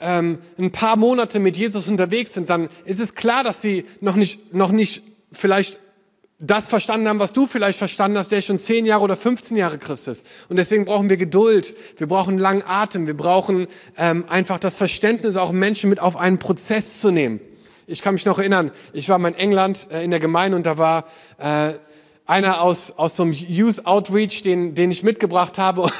ähm, 0.00 0.38
ein 0.58 0.72
paar 0.72 0.96
Monate 0.96 1.40
mit 1.40 1.56
Jesus 1.56 1.88
unterwegs 1.88 2.32
sind, 2.34 2.50
dann 2.50 2.68
ist 2.84 3.00
es 3.00 3.14
klar, 3.14 3.44
dass 3.44 3.60
sie 3.60 3.84
noch 4.00 4.16
nicht, 4.16 4.54
noch 4.54 4.72
nicht 4.72 5.02
vielleicht 5.32 5.78
das 6.40 6.68
verstanden 6.68 7.06
haben, 7.06 7.20
was 7.20 7.32
du 7.32 7.46
vielleicht 7.46 7.78
verstanden 7.78 8.16
hast, 8.16 8.32
der 8.32 8.40
schon 8.40 8.58
10 8.58 8.86
Jahre 8.86 9.04
oder 9.04 9.16
15 9.16 9.56
Jahre 9.56 9.78
Christ 9.78 10.08
ist. 10.08 10.26
Und 10.48 10.56
deswegen 10.56 10.86
brauchen 10.86 11.10
wir 11.10 11.18
Geduld, 11.18 11.76
wir 11.98 12.06
brauchen 12.06 12.38
langen 12.38 12.62
Atem, 12.66 13.06
wir 13.06 13.16
brauchen 13.16 13.66
ähm, 13.98 14.24
einfach 14.28 14.58
das 14.58 14.76
Verständnis, 14.76 15.36
auch 15.36 15.52
Menschen 15.52 15.90
mit 15.90 16.00
auf 16.00 16.16
einen 16.16 16.38
Prozess 16.38 17.00
zu 17.00 17.10
nehmen. 17.10 17.40
Ich 17.86 18.02
kann 18.02 18.14
mich 18.14 18.24
noch 18.24 18.38
erinnern, 18.38 18.70
ich 18.92 19.08
war 19.08 19.18
mal 19.18 19.28
in 19.28 19.34
England 19.34 19.88
äh, 19.90 20.02
in 20.02 20.10
der 20.10 20.20
Gemeinde 20.20 20.56
und 20.56 20.64
da 20.64 20.78
war 20.78 21.04
äh, 21.38 21.72
einer 22.30 22.62
aus, 22.62 22.92
aus 22.92 23.16
so 23.16 23.24
einem 23.24 23.32
Youth 23.32 23.86
Outreach, 23.86 24.42
den, 24.42 24.76
den 24.76 24.92
ich 24.92 25.02
mitgebracht 25.02 25.58
habe. 25.58 25.90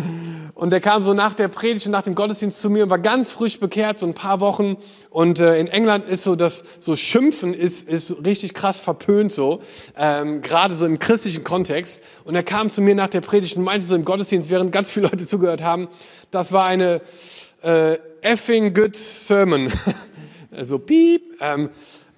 Und 0.54 0.70
der 0.70 0.80
kam 0.80 1.04
so 1.04 1.14
nach 1.14 1.32
der 1.32 1.46
Predigt 1.46 1.86
und 1.86 1.92
nach 1.92 2.02
dem 2.02 2.14
Gottesdienst 2.14 2.62
zu 2.62 2.70
mir 2.70 2.84
und 2.84 2.90
war 2.90 2.98
ganz 2.98 3.30
frisch 3.30 3.60
bekehrt, 3.60 3.98
so 3.98 4.06
ein 4.06 4.14
paar 4.14 4.40
Wochen. 4.40 4.78
Und 5.10 5.38
äh, 5.38 5.60
in 5.60 5.66
England 5.66 6.08
ist 6.08 6.24
so 6.24 6.34
das, 6.34 6.64
so 6.80 6.96
Schimpfen 6.96 7.52
ist, 7.52 7.86
ist 7.86 8.24
richtig 8.24 8.54
krass 8.54 8.80
verpönt 8.80 9.30
so, 9.30 9.60
ähm, 9.98 10.40
gerade 10.40 10.74
so 10.74 10.86
im 10.86 10.98
christlichen 10.98 11.44
Kontext. 11.44 12.02
Und 12.24 12.34
er 12.34 12.42
kam 12.42 12.70
zu 12.70 12.80
mir 12.80 12.94
nach 12.94 13.08
der 13.08 13.20
Predigt 13.20 13.58
und 13.58 13.64
meinte 13.64 13.84
so 13.84 13.94
im 13.94 14.04
Gottesdienst, 14.06 14.48
während 14.48 14.72
ganz 14.72 14.90
viele 14.90 15.08
Leute 15.08 15.26
zugehört 15.26 15.62
haben, 15.62 15.88
das 16.30 16.52
war 16.52 16.64
eine 16.64 17.02
äh, 17.62 17.98
effing 18.22 18.72
good 18.72 18.96
sermon. 18.96 19.70
also 20.50 20.78
piep. 20.78 21.34
Ähm, 21.42 21.68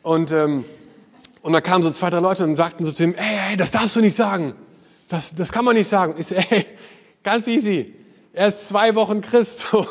und 0.02 0.30
ähm, 0.30 0.64
und 1.48 1.54
da 1.54 1.62
kamen 1.62 1.82
so 1.82 1.90
zwei, 1.90 2.10
drei 2.10 2.20
Leute 2.20 2.44
und 2.44 2.56
sagten 2.56 2.84
so 2.84 2.92
zu 2.92 3.04
ihm, 3.04 3.14
ey, 3.14 3.52
ey, 3.52 3.56
das 3.56 3.70
darfst 3.70 3.96
du 3.96 4.02
nicht 4.02 4.14
sagen. 4.14 4.52
Das, 5.08 5.34
das 5.34 5.50
kann 5.50 5.64
man 5.64 5.74
nicht 5.74 5.88
sagen. 5.88 6.14
ich 6.18 6.26
so, 6.26 6.34
ey, 6.34 6.66
ganz 7.22 7.46
easy. 7.46 7.94
Er 8.34 8.48
ist 8.48 8.68
zwei 8.68 8.94
Wochen 8.94 9.22
Christ. 9.22 9.64
So, 9.72 9.86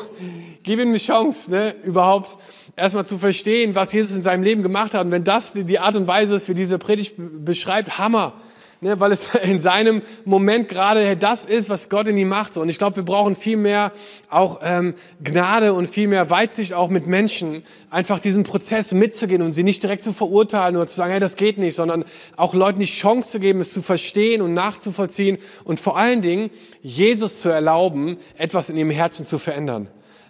gib 0.62 0.78
ihm 0.78 0.90
eine 0.90 0.98
Chance, 0.98 1.50
ne, 1.50 1.74
überhaupt 1.82 2.36
erstmal 2.76 3.04
zu 3.06 3.18
verstehen, 3.18 3.74
was 3.74 3.92
Jesus 3.92 4.14
in 4.14 4.22
seinem 4.22 4.44
Leben 4.44 4.62
gemacht 4.62 4.94
hat. 4.94 5.04
Und 5.04 5.10
wenn 5.10 5.24
das 5.24 5.52
die 5.52 5.80
Art 5.80 5.96
und 5.96 6.06
Weise 6.06 6.36
ist, 6.36 6.48
wie 6.48 6.54
diese 6.54 6.78
Predigt 6.78 7.14
beschreibt, 7.16 7.98
Hammer 7.98 8.34
ne, 8.80 9.00
weil 9.00 9.12
es 9.12 9.34
in 9.42 9.58
seinem 9.58 10.02
Moment 10.24 10.68
gerade 10.68 11.16
das 11.16 11.44
ist, 11.44 11.68
was 11.68 11.88
Gott 11.88 12.08
in 12.08 12.16
ihm 12.16 12.28
macht. 12.28 12.56
Und 12.56 12.68
ich 12.68 12.78
glaube, 12.78 12.96
wir 12.96 13.04
brauchen 13.04 13.36
viel 13.36 13.56
mehr 13.56 13.92
auch 14.30 14.60
ähm, 14.62 14.94
Gnade 15.22 15.72
und 15.72 15.88
viel 15.88 16.08
mehr 16.08 16.30
Weitsicht 16.30 16.72
auch 16.72 16.88
mit 16.88 17.06
Menschen, 17.06 17.62
einfach 17.90 18.18
diesen 18.18 18.44
Prozess 18.44 18.92
mitzugehen 18.92 19.42
und 19.42 19.52
sie 19.52 19.62
nicht 19.62 19.82
direkt 19.82 20.02
zu 20.02 20.12
verurteilen 20.12 20.76
oder 20.76 20.86
zu 20.86 20.96
sagen, 20.96 21.12
hey, 21.12 21.20
das 21.20 21.36
geht 21.36 21.58
nicht, 21.58 21.74
sondern 21.74 22.04
auch 22.36 22.54
Leuten 22.54 22.80
die 22.80 22.86
Chance 22.86 23.32
zu 23.32 23.40
geben, 23.40 23.60
es 23.60 23.72
zu 23.72 23.82
verstehen 23.82 24.42
und 24.42 24.54
nachzuvollziehen 24.54 25.38
und 25.64 25.80
vor 25.80 25.96
allen 25.96 26.22
Dingen 26.22 26.50
Jesus 26.82 27.40
zu 27.40 27.48
erlauben, 27.48 28.18
etwas 28.36 28.70
in 28.70 28.76
ihrem 28.76 28.90
Herzen 28.90 29.24
zu 29.24 29.38
verändern. 29.38 29.88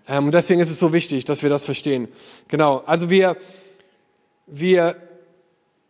Ähm, 0.08 0.26
und 0.26 0.34
deswegen 0.34 0.60
ist 0.60 0.70
es 0.70 0.78
so 0.78 0.92
wichtig, 0.92 1.24
dass 1.24 1.42
wir 1.42 1.50
das 1.50 1.64
verstehen. 1.64 2.08
Genau. 2.48 2.82
Also 2.86 3.10
wir, 3.10 3.36
wir 4.46 4.96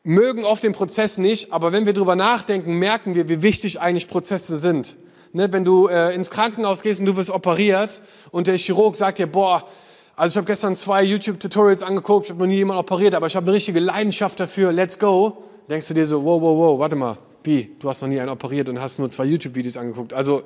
mögen 0.08 0.42
oft 0.44 0.62
den 0.62 0.72
Prozess 0.72 1.18
nicht, 1.18 1.52
aber 1.52 1.70
wenn 1.70 1.84
wir 1.84 1.92
drüber 1.92 2.16
nachdenken, 2.16 2.78
merken 2.78 3.14
wir, 3.14 3.28
wie 3.28 3.42
wichtig 3.42 3.80
eigentlich 3.80 4.08
Prozesse 4.08 4.56
sind. 4.56 4.96
Ne, 5.34 5.52
wenn 5.52 5.62
du 5.62 5.88
äh, 5.88 6.14
ins 6.14 6.30
Krankenhaus 6.30 6.82
gehst 6.82 7.00
und 7.00 7.06
du 7.06 7.16
wirst 7.18 7.28
operiert 7.28 8.00
und 8.30 8.46
der 8.46 8.56
Chirurg 8.56 8.96
sagt 8.96 9.18
dir, 9.18 9.26
boah, 9.26 9.68
also 10.16 10.32
ich 10.32 10.36
habe 10.38 10.46
gestern 10.46 10.74
zwei 10.74 11.02
YouTube-Tutorials 11.02 11.82
angeguckt, 11.82 12.24
ich 12.24 12.30
habe 12.30 12.40
noch 12.40 12.46
nie 12.46 12.56
jemanden 12.56 12.80
operiert, 12.80 13.14
aber 13.14 13.26
ich 13.26 13.36
habe 13.36 13.44
eine 13.44 13.54
richtige 13.54 13.80
Leidenschaft 13.80 14.40
dafür, 14.40 14.72
let's 14.72 14.98
go. 14.98 15.44
Denkst 15.68 15.88
du 15.88 15.94
dir 15.94 16.06
so, 16.06 16.24
wow, 16.24 16.40
wow, 16.40 16.56
wow, 16.56 16.78
warte 16.78 16.96
mal, 16.96 17.18
wie, 17.44 17.76
du 17.78 17.90
hast 17.90 18.00
noch 18.00 18.08
nie 18.08 18.18
einen 18.18 18.30
operiert 18.30 18.70
und 18.70 18.80
hast 18.80 18.98
nur 18.98 19.10
zwei 19.10 19.26
YouTube-Videos 19.26 19.76
angeguckt. 19.76 20.14
Also 20.14 20.42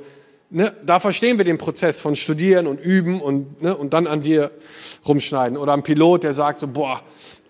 ne, 0.50 0.72
da 0.84 0.98
verstehen 0.98 1.38
wir 1.38 1.44
den 1.44 1.58
Prozess 1.58 2.00
von 2.00 2.16
Studieren 2.16 2.66
und 2.66 2.80
Üben 2.80 3.20
und, 3.20 3.62
ne, 3.62 3.76
und 3.76 3.94
dann 3.94 4.08
an 4.08 4.22
dir 4.22 4.50
rumschneiden. 5.06 5.56
Oder 5.56 5.74
ein 5.74 5.84
Pilot, 5.84 6.24
der 6.24 6.32
sagt 6.32 6.58
so, 6.58 6.66
boah, 6.66 7.00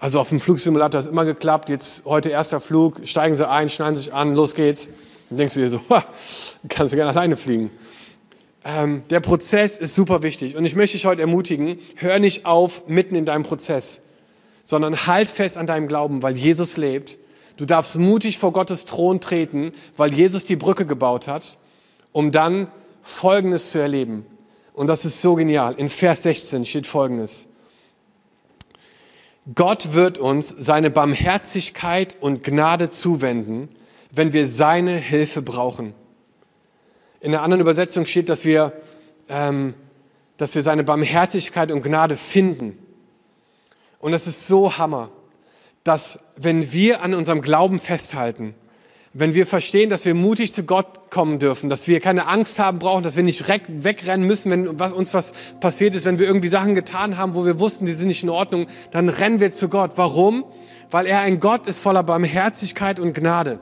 also 0.03 0.19
auf 0.19 0.31
dem 0.31 0.41
Flugsimulator 0.41 0.99
hat 0.99 1.07
es 1.07 1.13
immer 1.13 1.25
geklappt. 1.25 1.69
Jetzt 1.69 2.07
heute 2.07 2.29
erster 2.29 2.61
Flug, 2.61 3.03
steigen 3.05 3.37
Sie 3.37 3.49
ein, 3.49 3.69
schneiden 3.69 3.95
sich 3.95 4.13
an, 4.13 4.35
los 4.35 4.57
geht's. 4.57 4.91
Dann 5.29 5.39
denkst 5.39 5.55
du 5.55 5.61
dir 5.61 5.69
so, 5.69 5.81
kannst 6.69 6.93
du 6.93 6.97
gerne 6.97 7.13
alleine 7.13 7.37
fliegen. 7.37 7.71
Ähm, 8.65 9.05
der 9.11 9.21
Prozess 9.21 9.79
ist 9.79 9.95
super 9.95 10.25
wichtig 10.25 10.57
und 10.57 10.65
ich 10.65 10.75
möchte 10.75 10.97
dich 10.97 11.07
heute 11.07 11.21
ermutigen, 11.21 11.79
hör 11.95 12.19
nicht 12.19 12.47
auf 12.47 12.89
mitten 12.89 13.15
in 13.15 13.27
deinem 13.27 13.45
Prozess, 13.45 14.03
sondern 14.65 15.07
halt 15.07 15.29
fest 15.29 15.57
an 15.57 15.69
deinem 15.69 15.87
Glauben, 15.87 16.21
weil 16.21 16.37
Jesus 16.37 16.77
lebt. 16.77 17.17
Du 17.57 17.65
darfst 17.65 17.97
mutig 17.97 18.39
vor 18.39 18.53
Gottes 18.53 18.87
Thron 18.87 19.21
treten, 19.21 19.71
weil 19.97 20.13
Jesus 20.13 20.45
die 20.45 20.57
Brücke 20.57 20.85
gebaut 20.85 21.29
hat, 21.29 21.59
um 22.11 22.33
dann 22.33 22.67
Folgendes 23.03 23.71
zu 23.71 23.79
erleben. 23.79 24.27
Und 24.75 24.89
das 24.89 25.05
ist 25.05 25.23
so 25.23 25.37
genial. 25.37 25.75
In 25.77 25.89
Vers 25.89 26.25
16 26.25 26.65
steht 26.65 26.89
Folgendes. 26.89 27.47
Gott 29.55 29.95
wird 29.95 30.19
uns 30.19 30.49
seine 30.49 30.91
Barmherzigkeit 30.91 32.17
und 32.21 32.45
Gnade 32.45 32.89
zuwenden, 32.89 33.69
wenn 34.13 34.33
wir 34.33 34.47
seine 34.47 34.95
Hilfe 34.97 35.43
brauchen. 35.43 35.95
In 37.21 37.33
der 37.33 37.43
anderen 37.43 37.61
Übersetzung 37.61 38.07
steht, 38.07 38.29
dass 38.29 38.45
wir, 38.45 38.73
ähm, 39.29 39.75
dass 40.37 40.55
wir 40.55 40.63
seine 40.63 40.85
Barmherzigkeit 40.85 41.73
und 41.73 41.83
Gnade 41.83 42.17
finden. 42.17 42.79
Und 43.99 44.13
das 44.13 44.27
ist 44.27 44.47
so 44.47 44.79
Hammer, 44.79 45.11
dass 45.83 46.21
wenn 46.37 46.73
wir 46.73 47.03
an 47.03 47.15
unserem 47.15 47.43
Glauben 47.43 47.81
festhalten, 47.81 48.55
wenn 49.15 49.35
wir 49.35 49.47
verstehen, 49.47 49.91
dass 49.91 50.07
wir 50.07 50.15
mutig 50.15 50.53
zu 50.53 50.65
Gott 50.65 51.11
kommen 51.11 51.39
dürfen, 51.39 51.69
dass 51.69 51.87
wir 51.87 52.01
keine 52.01 52.29
Angst 52.29 52.59
haben 52.59 52.79
brauchen, 52.79 53.03
dass 53.03 53.17
wir 53.17 53.23
nicht 53.23 53.47
wegrennen 53.47 54.27
müssen, 54.27 54.51
wenn 54.51 54.79
was, 54.79 54.93
uns 54.93 55.13
was 55.13 55.33
passiert 55.61 55.95
ist, 55.95 56.07
wenn 56.07 56.19
wir 56.19 56.27
irgendwie 56.27 56.49
Sachen 56.49 56.75
getan 56.75 57.19
haben, 57.19 57.35
wo 57.35 57.45
wir 57.45 57.59
wussten, 57.61 57.85
die 57.85 57.93
sind 57.93 58.09
nicht 58.09 58.23
in 58.23 58.31
Ordnung, 58.31 58.67
dann 58.91 59.11
rennen 59.11 59.41
wir 59.41 59.53
zu 59.53 59.69
Gott. 59.69 59.93
Warum? 59.97 60.45
Weil 60.91 61.07
er 61.07 61.21
ein 61.21 61.41
Gott 61.41 61.67
ist 61.67 61.79
voller 61.79 62.03
Barmherzigkeit 62.03 62.99
und 62.99 63.13
Gnade. 63.13 63.59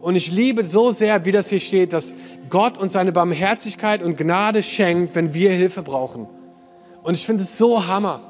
Und 0.00 0.16
ich 0.16 0.30
liebe 0.30 0.66
so 0.66 0.92
sehr, 0.92 1.24
wie 1.24 1.32
das 1.32 1.48
hier 1.48 1.60
steht, 1.60 1.94
dass 1.94 2.14
Gott 2.50 2.76
uns 2.76 2.92
seine 2.92 3.10
Barmherzigkeit 3.10 4.02
und 4.02 4.18
Gnade 4.18 4.62
schenkt, 4.62 5.14
wenn 5.14 5.32
wir 5.32 5.50
Hilfe 5.50 5.82
brauchen. 5.82 6.26
Und 7.02 7.14
ich 7.14 7.24
finde 7.24 7.44
es 7.44 7.56
so 7.56 7.86
hammer, 7.86 8.20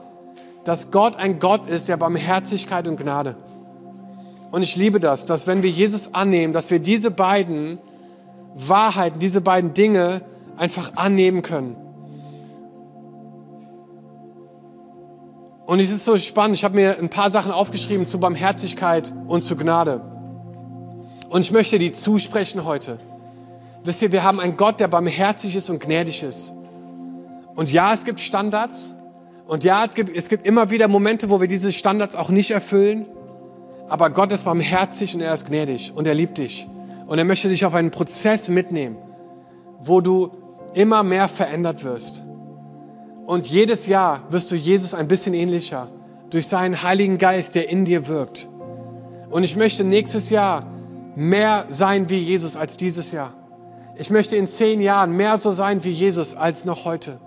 dass 0.62 0.92
Gott 0.92 1.16
ein 1.16 1.40
Gott 1.40 1.66
ist 1.66 1.88
der 1.88 1.96
Barmherzigkeit 1.96 2.86
und 2.86 2.96
Gnade. 2.96 3.36
Und 4.54 4.62
ich 4.62 4.76
liebe 4.76 5.00
das, 5.00 5.26
dass 5.26 5.48
wenn 5.48 5.64
wir 5.64 5.70
Jesus 5.70 6.14
annehmen, 6.14 6.52
dass 6.52 6.70
wir 6.70 6.78
diese 6.78 7.10
beiden 7.10 7.80
Wahrheiten, 8.54 9.18
diese 9.18 9.40
beiden 9.40 9.74
Dinge 9.74 10.20
einfach 10.56 10.92
annehmen 10.94 11.42
können. 11.42 11.74
Und 15.66 15.80
es 15.80 15.90
ist 15.90 16.04
so 16.04 16.16
spannend, 16.18 16.56
ich 16.56 16.62
habe 16.62 16.76
mir 16.76 17.00
ein 17.00 17.08
paar 17.08 17.32
Sachen 17.32 17.50
aufgeschrieben 17.50 18.06
zu 18.06 18.20
Barmherzigkeit 18.20 19.12
und 19.26 19.40
zu 19.40 19.56
Gnade. 19.56 20.02
Und 21.30 21.40
ich 21.40 21.50
möchte 21.50 21.80
die 21.80 21.90
zusprechen 21.90 22.64
heute. 22.64 23.00
Wisst 23.82 24.02
ihr, 24.02 24.12
wir 24.12 24.22
haben 24.22 24.38
einen 24.38 24.56
Gott, 24.56 24.78
der 24.78 24.86
barmherzig 24.86 25.56
ist 25.56 25.68
und 25.68 25.80
gnädig 25.80 26.22
ist. 26.22 26.52
Und 27.56 27.72
ja, 27.72 27.92
es 27.92 28.04
gibt 28.04 28.20
Standards. 28.20 28.94
Und 29.48 29.64
ja, 29.64 29.84
es 29.84 29.94
gibt, 29.94 30.16
es 30.16 30.28
gibt 30.28 30.46
immer 30.46 30.70
wieder 30.70 30.86
Momente, 30.86 31.28
wo 31.28 31.40
wir 31.40 31.48
diese 31.48 31.72
Standards 31.72 32.14
auch 32.14 32.28
nicht 32.28 32.52
erfüllen. 32.52 33.06
Aber 33.88 34.10
Gott 34.10 34.32
ist 34.32 34.44
barmherzig 34.44 35.14
und 35.14 35.20
er 35.20 35.34
ist 35.34 35.46
gnädig 35.46 35.92
und 35.94 36.06
er 36.06 36.14
liebt 36.14 36.38
dich. 36.38 36.68
Und 37.06 37.18
er 37.18 37.24
möchte 37.24 37.48
dich 37.48 37.64
auf 37.66 37.74
einen 37.74 37.90
Prozess 37.90 38.48
mitnehmen, 38.48 38.96
wo 39.78 40.00
du 40.00 40.30
immer 40.72 41.02
mehr 41.02 41.28
verändert 41.28 41.84
wirst. 41.84 42.24
Und 43.26 43.46
jedes 43.46 43.86
Jahr 43.86 44.22
wirst 44.30 44.50
du 44.50 44.56
Jesus 44.56 44.94
ein 44.94 45.08
bisschen 45.08 45.34
ähnlicher 45.34 45.88
durch 46.30 46.46
seinen 46.46 46.82
Heiligen 46.82 47.18
Geist, 47.18 47.54
der 47.54 47.68
in 47.68 47.84
dir 47.84 48.08
wirkt. 48.08 48.48
Und 49.30 49.44
ich 49.44 49.56
möchte 49.56 49.84
nächstes 49.84 50.30
Jahr 50.30 50.66
mehr 51.14 51.66
sein 51.68 52.10
wie 52.10 52.18
Jesus 52.18 52.56
als 52.56 52.76
dieses 52.76 53.12
Jahr. 53.12 53.34
Ich 53.96 54.10
möchte 54.10 54.36
in 54.36 54.46
zehn 54.46 54.80
Jahren 54.80 55.12
mehr 55.12 55.38
so 55.38 55.52
sein 55.52 55.84
wie 55.84 55.90
Jesus 55.90 56.34
als 56.34 56.64
noch 56.64 56.84
heute. 56.84 57.20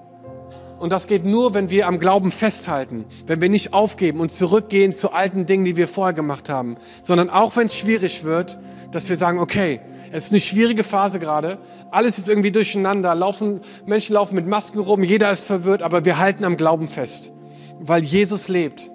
Und 0.79 0.91
das 0.91 1.07
geht 1.07 1.25
nur, 1.25 1.53
wenn 1.53 1.69
wir 1.69 1.87
am 1.87 1.97
Glauben 1.97 2.31
festhalten, 2.31 3.05
wenn 3.25 3.41
wir 3.41 3.49
nicht 3.49 3.73
aufgeben 3.73 4.19
und 4.19 4.31
zurückgehen 4.31 4.93
zu 4.93 5.11
alten 5.11 5.45
Dingen, 5.45 5.65
die 5.65 5.75
wir 5.75 5.87
vorher 5.87 6.13
gemacht 6.13 6.49
haben, 6.49 6.77
sondern 7.01 7.29
auch 7.29 7.55
wenn 7.55 7.67
es 7.67 7.75
schwierig 7.75 8.23
wird, 8.23 8.59
dass 8.91 9.09
wir 9.09 9.15
sagen, 9.15 9.39
okay, 9.39 9.81
es 10.11 10.25
ist 10.25 10.31
eine 10.31 10.39
schwierige 10.39 10.83
Phase 10.83 11.19
gerade, 11.19 11.57
alles 11.91 12.17
ist 12.17 12.29
irgendwie 12.29 12.51
durcheinander, 12.51 13.15
laufen, 13.15 13.61
Menschen 13.85 14.13
laufen 14.13 14.35
mit 14.35 14.47
Masken 14.47 14.79
rum, 14.79 15.03
jeder 15.03 15.31
ist 15.31 15.45
verwirrt, 15.45 15.81
aber 15.81 16.05
wir 16.05 16.17
halten 16.17 16.45
am 16.45 16.57
Glauben 16.57 16.89
fest, 16.89 17.31
weil 17.79 18.03
Jesus 18.03 18.47
lebt, 18.47 18.91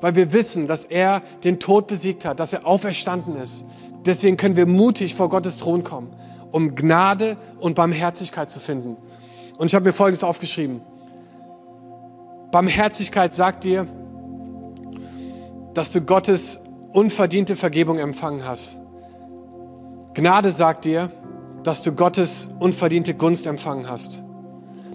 weil 0.00 0.14
wir 0.14 0.32
wissen, 0.32 0.66
dass 0.66 0.84
er 0.84 1.22
den 1.44 1.58
Tod 1.58 1.86
besiegt 1.86 2.24
hat, 2.24 2.40
dass 2.40 2.52
er 2.52 2.66
auferstanden 2.66 3.36
ist. 3.36 3.64
Deswegen 4.04 4.36
können 4.36 4.56
wir 4.56 4.66
mutig 4.66 5.14
vor 5.14 5.28
Gottes 5.30 5.56
Thron 5.56 5.82
kommen, 5.82 6.12
um 6.50 6.74
Gnade 6.74 7.36
und 7.58 7.74
Barmherzigkeit 7.74 8.50
zu 8.50 8.60
finden. 8.60 8.96
Und 9.58 9.68
ich 9.68 9.74
habe 9.74 9.84
mir 9.84 9.92
Folgendes 9.92 10.24
aufgeschrieben. 10.24 10.82
Barmherzigkeit 12.52 13.32
sagt 13.32 13.64
dir, 13.64 13.86
dass 15.72 15.90
du 15.90 16.02
Gottes 16.02 16.60
unverdiente 16.92 17.56
Vergebung 17.56 17.98
empfangen 17.98 18.46
hast. 18.46 18.78
Gnade 20.12 20.50
sagt 20.50 20.84
dir, 20.84 21.10
dass 21.62 21.82
du 21.82 21.92
Gottes 21.92 22.50
unverdiente 22.58 23.14
Gunst 23.14 23.46
empfangen 23.46 23.88
hast. 23.88 24.22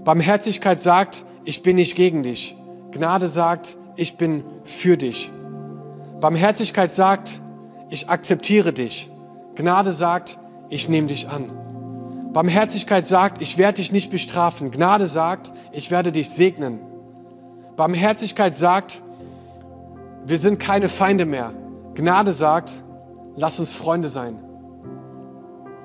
Barmherzigkeit 0.04 0.80
sagt, 0.80 1.26
ich 1.46 1.63
bin 1.63 1.78
nicht 1.78 1.96
gegen 1.96 2.22
dich. 2.22 2.56
Gnade 2.91 3.28
sagt, 3.28 3.76
ich 3.96 4.17
bin 4.17 4.43
für 4.63 4.96
dich. 4.96 5.32
Barmherzigkeit 6.22 6.91
sagt, 6.91 7.41
ich 7.89 8.08
akzeptiere 8.08 8.72
dich. 8.72 9.10
Gnade 9.56 9.91
sagt, 9.91 10.38
ich 10.70 10.89
nehme 10.89 11.08
dich 11.08 11.28
an. 11.28 11.50
Barmherzigkeit 12.34 13.08
sagt, 13.08 13.41
ich 13.41 13.58
werde 13.58 13.78
dich 13.78 13.91
nicht 13.91 14.12
bestrafen. 14.12 14.70
Gnade 14.70 15.08
sagt, 15.08 15.52
ich 15.72 15.89
werde 15.89 16.12
dich 16.12 16.30
segnen. 16.30 16.82
Barmherzigkeit 17.78 18.56
sagt, 18.56 19.04
wir 20.26 20.40
sind 20.40 20.60
keine 20.60 20.90
Feinde 20.90 21.28
mehr. 21.28 21.54
Gnade 21.94 22.32
sagt, 22.32 22.84
lass 23.36 23.60
uns 23.60 23.76
Freunde 23.76 24.10
sein. 24.10 24.40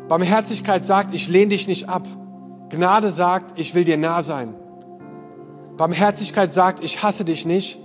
Barmherzigkeit 0.09 0.87
sagt, 0.87 1.15
ich 1.15 1.29
lehne 1.29 1.51
dich 1.51 1.69
nicht 1.69 1.91
ab. 1.91 2.09
Gnade 2.71 3.11
sagt, 3.11 3.59
ich 3.59 3.75
will 3.75 3.85
dir 3.85 3.99
nah 3.99 4.23
sein. 4.23 4.55
Barmherzigkeit 5.77 6.51
sagt, 6.51 6.83
ich 6.83 7.03
hasse 7.03 7.27
dich 7.27 7.45
nicht. 7.45 7.79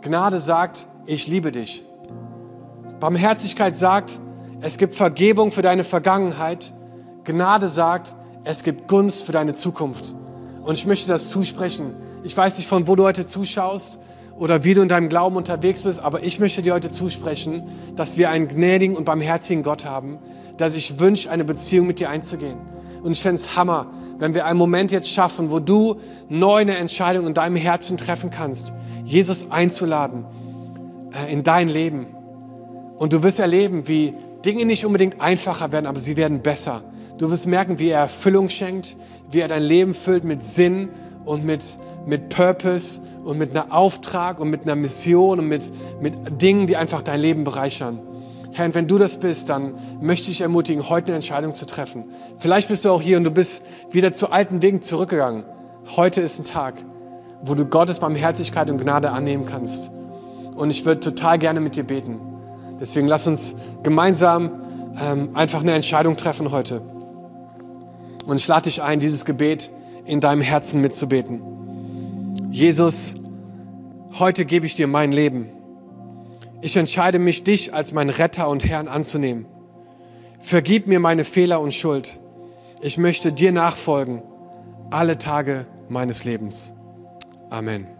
Gnade 0.00 0.38
sagt, 0.38 0.86
ich 1.06 1.26
liebe 1.26 1.50
dich. 1.50 1.84
Barmherzigkeit 3.00 3.76
sagt, 3.76 4.20
es 4.60 4.78
gibt 4.78 4.94
Vergebung 4.94 5.50
für 5.50 5.62
deine 5.62 5.82
Vergangenheit. 5.82 6.72
Gnade 7.24 7.66
sagt, 7.66 8.14
es 8.44 8.62
gibt 8.62 8.86
Gunst 8.86 9.24
für 9.24 9.32
deine 9.32 9.54
Zukunft. 9.54 10.14
Und 10.62 10.74
ich 10.74 10.86
möchte 10.86 11.08
das 11.08 11.30
zusprechen. 11.30 11.96
Ich 12.24 12.34
weiß 12.34 12.56
nicht, 12.56 12.66
von 12.66 12.88
wo 12.88 12.96
du 12.96 13.04
heute 13.04 13.26
zuschaust 13.26 13.98
oder 14.38 14.64
wie 14.64 14.72
du 14.72 14.80
in 14.80 14.88
deinem 14.88 15.10
Glauben 15.10 15.36
unterwegs 15.36 15.82
bist, 15.82 16.00
aber 16.00 16.22
ich 16.22 16.40
möchte 16.40 16.62
dir 16.62 16.72
heute 16.72 16.88
zusprechen, 16.88 17.64
dass 17.96 18.16
wir 18.16 18.30
einen 18.30 18.48
gnädigen 18.48 18.96
und 18.96 19.04
barmherzigen 19.04 19.62
Gott 19.62 19.84
haben, 19.84 20.18
der 20.58 20.70
sich 20.70 20.98
wünscht, 20.98 21.28
eine 21.28 21.44
Beziehung 21.44 21.86
mit 21.86 21.98
dir 21.98 22.08
einzugehen. 22.08 22.56
Und 23.02 23.12
ich 23.12 23.20
fände 23.20 23.34
es 23.34 23.56
Hammer, 23.56 23.88
wenn 24.18 24.32
wir 24.32 24.46
einen 24.46 24.58
Moment 24.58 24.90
jetzt 24.90 25.10
schaffen, 25.10 25.50
wo 25.50 25.58
du 25.58 25.96
neu 26.30 26.62
eine 26.62 26.78
Entscheidung 26.78 27.26
in 27.26 27.34
deinem 27.34 27.56
Herzen 27.56 27.98
treffen 27.98 28.30
kannst, 28.30 28.72
Jesus 29.04 29.50
einzuladen 29.50 30.24
äh, 31.12 31.30
in 31.30 31.42
dein 31.42 31.68
Leben. 31.68 32.06
Und 32.96 33.12
du 33.12 33.22
wirst 33.22 33.38
erleben, 33.38 33.86
wie 33.86 34.14
Dinge 34.46 34.64
nicht 34.64 34.86
unbedingt 34.86 35.20
einfacher 35.20 35.72
werden, 35.72 35.84
aber 35.86 36.00
sie 36.00 36.16
werden 36.16 36.40
besser. 36.40 36.84
Du 37.18 37.30
wirst 37.30 37.46
merken, 37.46 37.78
wie 37.78 37.90
er 37.90 38.00
Erfüllung 38.00 38.48
schenkt, 38.48 38.96
wie 39.30 39.40
er 39.40 39.48
dein 39.48 39.62
Leben 39.62 39.92
füllt 39.92 40.24
mit 40.24 40.42
Sinn 40.42 40.88
und 41.24 41.44
mit 41.44 41.76
mit 42.06 42.28
Purpose 42.28 43.00
und 43.24 43.38
mit 43.38 43.50
einer 43.50 43.72
Auftrag 43.72 44.40
und 44.40 44.50
mit 44.50 44.62
einer 44.62 44.76
Mission 44.76 45.38
und 45.38 45.48
mit, 45.48 45.70
mit 46.00 46.40
Dingen, 46.40 46.66
die 46.66 46.76
einfach 46.76 47.02
dein 47.02 47.20
Leben 47.20 47.44
bereichern. 47.44 48.00
Herr, 48.52 48.72
wenn 48.74 48.86
du 48.86 48.98
das 48.98 49.18
bist, 49.18 49.48
dann 49.48 49.74
möchte 50.00 50.30
ich 50.30 50.40
ermutigen, 50.40 50.88
heute 50.88 51.06
eine 51.08 51.16
Entscheidung 51.16 51.54
zu 51.54 51.66
treffen. 51.66 52.04
Vielleicht 52.38 52.68
bist 52.68 52.84
du 52.84 52.90
auch 52.90 53.02
hier 53.02 53.16
und 53.16 53.24
du 53.24 53.30
bist 53.30 53.64
wieder 53.90 54.12
zu 54.12 54.30
alten 54.30 54.62
Wegen 54.62 54.80
zurückgegangen. 54.80 55.44
Heute 55.96 56.20
ist 56.20 56.38
ein 56.38 56.44
Tag, 56.44 56.74
wo 57.42 57.54
du 57.54 57.64
Gottes 57.64 57.98
Barmherzigkeit 57.98 58.70
und 58.70 58.78
Gnade 58.78 59.10
annehmen 59.10 59.44
kannst. 59.44 59.90
Und 60.54 60.70
ich 60.70 60.84
würde 60.84 61.00
total 61.00 61.38
gerne 61.38 61.60
mit 61.60 61.74
dir 61.74 61.84
beten. 61.84 62.20
Deswegen 62.80 63.08
lass 63.08 63.26
uns 63.26 63.56
gemeinsam 63.82 64.50
ähm, 65.00 65.30
einfach 65.34 65.60
eine 65.60 65.72
Entscheidung 65.72 66.16
treffen 66.16 66.52
heute. 66.52 66.80
Und 68.24 68.36
ich 68.36 68.46
lade 68.46 68.62
dich 68.62 68.82
ein, 68.82 69.00
dieses 69.00 69.24
Gebet 69.24 69.72
in 70.06 70.20
deinem 70.20 70.42
Herzen 70.42 70.80
mitzubeten. 70.80 71.42
Jesus, 72.50 73.14
heute 74.18 74.44
gebe 74.44 74.66
ich 74.66 74.74
dir 74.74 74.86
mein 74.86 75.12
Leben. 75.12 75.48
Ich 76.60 76.76
entscheide 76.76 77.18
mich, 77.18 77.42
dich 77.42 77.74
als 77.74 77.92
mein 77.92 78.10
Retter 78.10 78.48
und 78.48 78.64
Herrn 78.64 78.88
anzunehmen. 78.88 79.46
Vergib 80.40 80.86
mir 80.86 81.00
meine 81.00 81.24
Fehler 81.24 81.60
und 81.60 81.74
Schuld. 81.74 82.20
Ich 82.80 82.98
möchte 82.98 83.32
dir 83.32 83.52
nachfolgen 83.52 84.22
alle 84.90 85.18
Tage 85.18 85.66
meines 85.88 86.24
Lebens. 86.24 86.74
Amen. 87.50 87.93